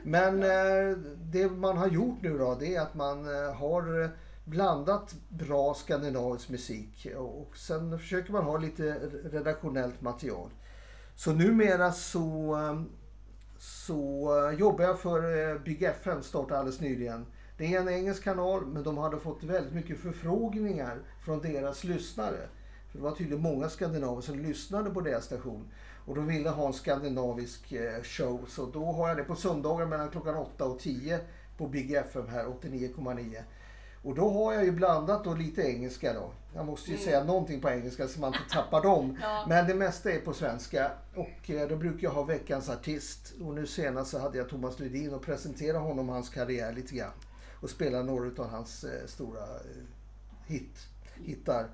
Men 0.03 0.43
eh, 0.43 0.97
det 1.17 1.51
man 1.51 1.77
har 1.77 1.87
gjort 1.87 2.21
nu 2.21 2.37
då 2.37 2.57
det 2.59 2.75
är 2.75 2.81
att 2.81 2.93
man 2.93 3.25
eh, 3.25 3.53
har 3.53 4.09
blandat 4.45 5.15
bra 5.29 5.73
skandinavisk 5.73 6.49
musik 6.49 7.07
och 7.17 7.57
sen 7.57 7.99
försöker 7.99 8.31
man 8.31 8.43
ha 8.43 8.57
lite 8.57 8.99
redaktionellt 9.23 10.01
material. 10.01 10.49
Så 11.15 11.33
numera 11.33 11.91
så, 11.91 12.57
så 13.59 14.31
jobbar 14.59 14.83
jag 14.83 14.99
för 14.99 15.59
Big 15.59 15.83
FM, 15.83 16.23
startade 16.23 16.59
alldeles 16.59 16.81
nyligen. 16.81 17.25
Det 17.57 17.73
är 17.73 17.79
en 17.81 17.89
engelsk 17.89 18.23
kanal 18.23 18.65
men 18.65 18.83
de 18.83 18.97
hade 18.97 19.19
fått 19.19 19.43
väldigt 19.43 19.73
mycket 19.73 19.99
förfrågningar 19.99 20.99
från 21.25 21.41
deras 21.41 21.83
lyssnare. 21.83 22.49
För 22.91 22.97
det 22.97 23.03
var 23.03 23.11
tydligen 23.11 23.43
många 23.43 23.69
skandinaver 23.69 24.21
som 24.21 24.39
lyssnade 24.39 24.89
på 24.89 25.01
deras 25.01 25.25
station. 25.25 25.67
Och 26.05 26.15
de 26.15 26.27
ville 26.27 26.49
ha 26.49 26.67
en 26.67 26.73
skandinavisk 26.73 27.71
eh, 27.71 28.03
show. 28.03 28.45
Så 28.47 28.65
då 28.65 28.85
har 28.85 29.07
jag 29.07 29.17
det 29.17 29.23
på 29.23 29.35
söndagar 29.35 29.85
mellan 29.85 30.09
klockan 30.09 30.35
8 30.35 30.65
och 30.65 30.79
10 30.79 31.19
på 31.57 31.67
Big 31.67 31.91
FM 31.91 32.27
här, 32.27 32.45
89,9. 32.45 33.43
Och 34.03 34.15
då 34.15 34.29
har 34.29 34.53
jag 34.53 34.65
ju 34.65 34.71
blandat 34.71 35.23
då 35.23 35.33
lite 35.33 35.61
engelska 35.61 36.13
då. 36.13 36.31
Jag 36.55 36.65
måste 36.65 36.91
ju 36.91 36.97
säga 36.97 37.23
någonting 37.23 37.61
på 37.61 37.69
engelska 37.69 38.07
så 38.07 38.19
man 38.19 38.33
inte 38.33 38.49
tappar 38.53 38.83
dem. 38.83 39.17
Ja. 39.21 39.45
Men 39.47 39.67
det 39.67 39.73
mesta 39.73 40.11
är 40.11 40.19
på 40.19 40.33
svenska. 40.33 40.91
Och 41.15 41.49
eh, 41.49 41.67
då 41.67 41.75
brukar 41.75 42.07
jag 42.07 42.11
ha 42.11 42.23
veckans 42.23 42.69
artist. 42.69 43.33
Och 43.41 43.53
nu 43.53 43.67
senast 43.67 44.11
så 44.11 44.19
hade 44.19 44.37
jag 44.37 44.49
Thomas 44.49 44.79
Ledin 44.79 45.13
och 45.13 45.21
presentera 45.21 45.77
honom 45.77 46.09
hans 46.09 46.29
karriär 46.29 46.73
lite 46.73 46.95
grann. 46.95 47.11
Och 47.61 47.69
spela 47.69 48.03
några 48.03 48.43
av 48.43 48.49
hans 48.49 48.83
eh, 48.83 49.05
stora 49.07 49.43
eh, 49.43 49.83
hit, 50.45 50.87
hittar. 51.15 51.67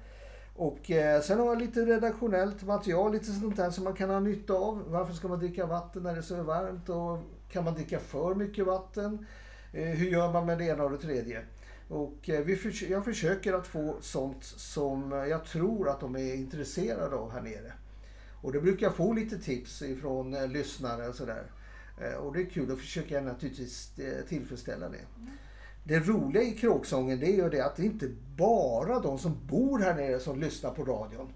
Och 0.55 0.91
eh, 0.91 1.21
sen 1.21 1.39
har 1.39 1.45
jag 1.45 1.59
lite 1.59 1.85
redaktionellt 1.85 2.63
material, 2.63 3.11
lite 3.11 3.25
sånt 3.25 3.57
där 3.57 3.69
som 3.69 3.83
man 3.83 3.93
kan 3.93 4.09
ha 4.09 4.19
nytta 4.19 4.53
av. 4.53 4.83
Varför 4.87 5.13
ska 5.13 5.27
man 5.27 5.39
dricka 5.39 5.65
vatten 5.65 6.03
när 6.03 6.11
det 6.13 6.19
är 6.19 6.21
så 6.21 6.43
varmt? 6.43 6.89
Och 6.89 7.19
kan 7.51 7.63
man 7.63 7.73
dricka 7.73 7.99
för 7.99 8.35
mycket 8.35 8.65
vatten? 8.65 9.25
Eh, 9.73 9.87
hur 9.87 10.09
gör 10.09 10.33
man 10.33 10.45
med 10.45 10.57
det 10.57 10.65
ena 10.65 10.83
och 10.83 10.91
det 10.91 10.97
tredje? 10.97 11.41
Och 11.89 12.29
eh, 12.29 12.43
vi 12.43 12.55
för, 12.55 12.91
jag 12.91 13.05
försöker 13.05 13.53
att 13.53 13.67
få 13.67 13.97
sånt 14.01 14.43
som 14.43 15.11
jag 15.11 15.45
tror 15.45 15.89
att 15.89 15.99
de 15.99 16.15
är 16.15 16.35
intresserade 16.35 17.15
av 17.15 17.31
här 17.31 17.41
nere. 17.41 17.73
Och 18.41 18.53
då 18.53 18.61
brukar 18.61 18.85
jag 18.85 18.95
få 18.95 19.13
lite 19.13 19.37
tips 19.37 19.81
ifrån 19.81 20.33
eh, 20.33 20.47
lyssnare 20.47 21.07
och 21.07 21.15
sådär. 21.15 21.43
Och 22.19 22.33
det 22.33 22.41
är 22.41 22.45
kul, 22.45 22.67
då 22.67 22.75
försöker 22.75 23.15
jag 23.15 23.23
naturligtvis 23.23 23.91
tillfredsställa 24.27 24.89
det. 24.89 24.97
Mm. 24.97 25.31
Det 25.83 25.99
roliga 25.99 26.43
i 26.43 26.51
kråksången 26.51 27.19
det 27.19 27.25
är 27.25 27.35
ju 27.35 27.49
det 27.49 27.61
att 27.61 27.75
det 27.75 27.85
inte 27.85 28.09
bara 28.37 28.99
de 28.99 29.17
som 29.17 29.37
bor 29.47 29.79
här 29.79 29.95
nere 29.95 30.19
som 30.19 30.39
lyssnar 30.39 30.71
på 30.71 30.83
radion. 30.83 31.27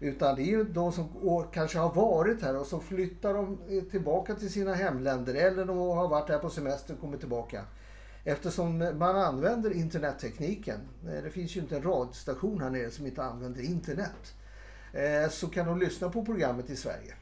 Utan 0.00 0.36
det 0.36 0.42
är 0.42 0.46
ju 0.46 0.64
de 0.64 0.92
som 0.92 1.08
kanske 1.52 1.78
har 1.78 1.94
varit 1.94 2.42
här 2.42 2.56
och 2.56 2.66
så 2.66 2.80
flyttar 2.80 3.34
de 3.34 3.58
eh, 3.68 3.82
tillbaka 3.82 4.34
till 4.34 4.52
sina 4.52 4.74
hemländer 4.74 5.34
eller 5.34 5.64
de 5.64 5.78
har 5.78 6.08
varit 6.08 6.28
här 6.28 6.38
på 6.38 6.50
semester 6.50 6.94
och 6.94 7.00
kommit 7.00 7.20
tillbaka. 7.20 7.64
Eftersom 8.24 8.78
man 8.78 9.16
använder 9.16 9.76
internettekniken, 9.76 10.80
eh, 11.06 11.22
det 11.22 11.30
finns 11.30 11.56
ju 11.56 11.60
inte 11.60 11.76
en 11.76 11.82
radiostation 11.82 12.60
här 12.60 12.70
nere 12.70 12.90
som 12.90 13.06
inte 13.06 13.22
använder 13.22 13.62
internet, 13.62 14.34
eh, 14.92 15.30
så 15.30 15.48
kan 15.48 15.66
de 15.66 15.78
lyssna 15.78 16.08
på 16.08 16.24
programmet 16.24 16.70
i 16.70 16.76
Sverige. 16.76 17.14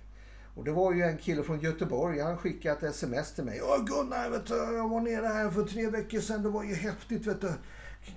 Och 0.55 0.65
det 0.65 0.73
var 0.73 0.93
ju 0.93 1.03
en 1.03 1.19
kille 1.19 1.43
från 1.43 1.61
Göteborg, 1.61 2.21
han 2.21 2.39
skickade 2.39 2.75
ett 2.77 2.83
sms 2.83 3.35
till 3.35 3.45
mig. 3.45 3.63
Åh 3.63 3.85
Gunnar, 3.85 4.31
vet 4.31 4.47
du, 4.47 4.55
jag 4.55 4.89
var 4.89 5.01
nere 5.01 5.27
här 5.27 5.51
för 5.51 5.63
tre 5.63 5.87
veckor 5.87 6.21
sedan, 6.21 6.43
det 6.43 6.49
var 6.49 6.65
ju 6.65 6.75
häftigt 6.75 7.27
vet 7.27 7.41
du. 7.41 7.53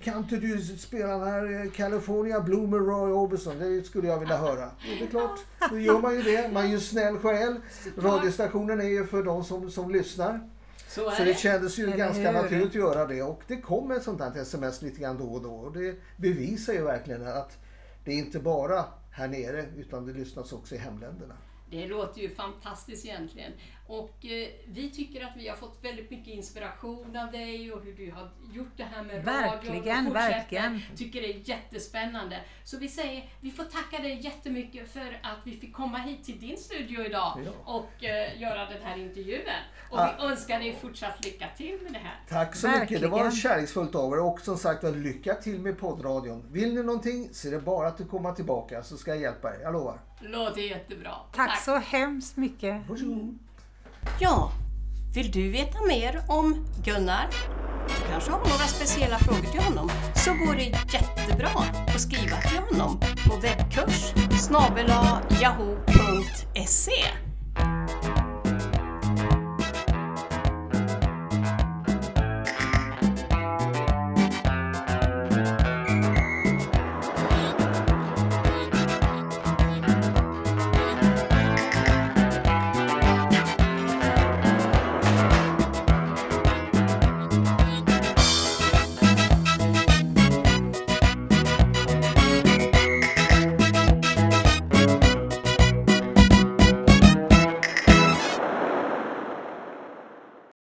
Kan 0.02 0.18
inte 0.18 0.36
du 0.36 0.62
spela 0.62 1.18
den 1.18 1.28
här 1.28 1.64
eh, 1.64 1.70
California 1.70 2.40
Blue 2.40 2.66
med 2.66 2.80
Roy 2.80 3.12
Orbison? 3.12 3.58
Det 3.58 3.82
skulle 3.82 4.08
jag 4.08 4.20
vilja 4.20 4.36
höra. 4.36 4.70
Det 4.98 5.04
är 5.04 5.10
klart, 5.10 5.38
då 5.70 5.78
gör 5.78 5.98
man 5.98 6.14
ju 6.14 6.22
det. 6.22 6.50
Man 6.52 6.64
är 6.64 6.68
ju 6.68 6.80
snäll 6.80 7.18
själ. 7.18 7.60
Radiostationen 7.96 8.80
är 8.80 8.88
ju 8.88 9.06
för 9.06 9.22
de 9.22 9.44
som, 9.44 9.70
som 9.70 9.90
lyssnar. 9.90 10.50
Så 10.88 11.10
Så 11.10 11.24
det 11.24 11.38
kändes 11.38 11.78
ju 11.78 11.86
ganska 11.86 12.32
naturligt 12.32 12.68
att 12.68 12.74
göra 12.74 13.06
det. 13.06 13.22
Och 13.22 13.42
det 13.46 13.56
kom 13.56 13.90
ett 13.90 14.02
sånt 14.02 14.20
här 14.20 14.40
sms 14.40 14.82
lite 14.82 15.00
grann 15.00 15.18
då 15.18 15.24
och 15.24 15.42
då. 15.42 15.54
Och 15.54 15.72
det 15.72 15.96
bevisar 16.16 16.72
ju 16.72 16.82
verkligen 16.82 17.26
att 17.26 17.58
det 18.04 18.12
är 18.12 18.16
inte 18.16 18.38
bara 18.38 18.84
här 19.10 19.28
nere 19.28 19.66
utan 19.76 20.06
det 20.06 20.12
lyssnas 20.12 20.52
också 20.52 20.74
i 20.74 20.78
hemländerna. 20.78 21.34
Det 21.70 21.86
låter 21.86 22.20
ju 22.20 22.30
fantastiskt 22.30 23.06
egentligen. 23.06 23.52
Och 23.88 24.24
eh, 24.26 24.48
vi 24.66 24.90
tycker 24.90 25.24
att 25.24 25.36
vi 25.36 25.48
har 25.48 25.56
fått 25.56 25.78
väldigt 25.84 26.10
mycket 26.10 26.34
inspiration 26.34 27.16
av 27.16 27.32
dig 27.32 27.72
och 27.72 27.82
hur 27.84 27.92
du 27.92 28.10
har 28.12 28.30
gjort 28.52 28.72
det 28.76 28.84
här 28.84 29.02
med 29.02 29.24
Verkligen, 29.24 29.76
radion. 29.84 30.06
och 30.06 30.12
fortsätter. 30.12 30.30
verkligen. 30.32 30.80
Tycker 30.96 31.20
det 31.22 31.32
är 31.34 31.48
jättespännande. 31.48 32.40
Så 32.64 32.78
vi 32.78 32.88
säger, 32.88 33.24
vi 33.40 33.50
får 33.50 33.64
tacka 33.64 34.02
dig 34.02 34.20
jättemycket 34.24 34.92
för 34.92 35.20
att 35.22 35.38
vi 35.46 35.52
fick 35.56 35.72
komma 35.74 35.98
hit 35.98 36.24
till 36.24 36.40
din 36.40 36.56
studio 36.56 37.06
idag 37.06 37.40
Ja. 37.44 37.50
och 37.64 38.04
eh, 38.04 38.40
göra 38.40 38.66
den 38.66 38.82
här 38.82 38.98
intervjun. 38.98 39.40
Och 39.90 39.98
Ja. 39.98 40.14
vi 40.18 40.24
önskar 40.26 40.58
dig 40.58 40.76
fortsatt 40.80 41.24
lycka 41.24 41.46
till 41.56 41.78
med 41.82 41.92
det 41.92 41.98
här. 41.98 42.20
Tack 42.28 42.56
så 42.56 42.68
mycket. 42.68 43.00
Det 43.00 43.08
var 43.08 43.18
Verkligen. 43.18 43.36
kärleksfullt 43.42 43.94
av 43.94 44.12
er. 44.12 44.20
Och 44.20 44.40
som 44.40 44.56
sagt 44.58 44.82
lycka 44.84 45.34
till 45.34 45.60
med 45.60 45.78
poddradion. 45.78 46.44
Vill 46.52 46.74
ni 46.74 46.82
någonting 46.82 47.28
så 47.32 47.48
är 47.48 47.52
det 47.52 47.60
bara 47.60 47.88
att 47.88 47.98
du 47.98 48.04
kommer 48.04 48.32
tillbaka 48.32 48.82
så 48.82 48.96
ska 48.96 49.10
jag 49.10 49.20
hjälpa 49.20 49.54
er. 49.54 49.60
Jag 49.62 49.72
lovar. 49.72 50.00
Låter 50.20 50.60
jättebra. 50.60 51.14
Tack 51.32 51.60
så 51.60 51.76
hemskt 51.76 52.36
mycket. 52.36 52.88
Varsågod. 52.88 53.38
Ja, 54.20 54.52
vill 55.14 55.30
du 55.30 55.50
veta 55.50 55.78
mer 55.88 56.22
om 56.28 56.66
Gunnar? 56.84 57.28
Du 57.88 58.12
kanske 58.12 58.30
har 58.30 58.38
några 58.38 58.52
speciella 58.52 59.18
frågor 59.18 59.50
till 59.52 59.60
honom? 59.60 59.90
Så 60.14 60.30
går 60.30 60.54
det 60.54 60.64
jättebra 60.64 61.48
att 61.94 62.00
skriva 62.00 62.36
till 62.36 62.58
honom 62.58 63.00
på 63.00 63.36
webbkurs 63.36 64.12
snabel-a 64.40 65.20
yahoo.se 65.40 67.25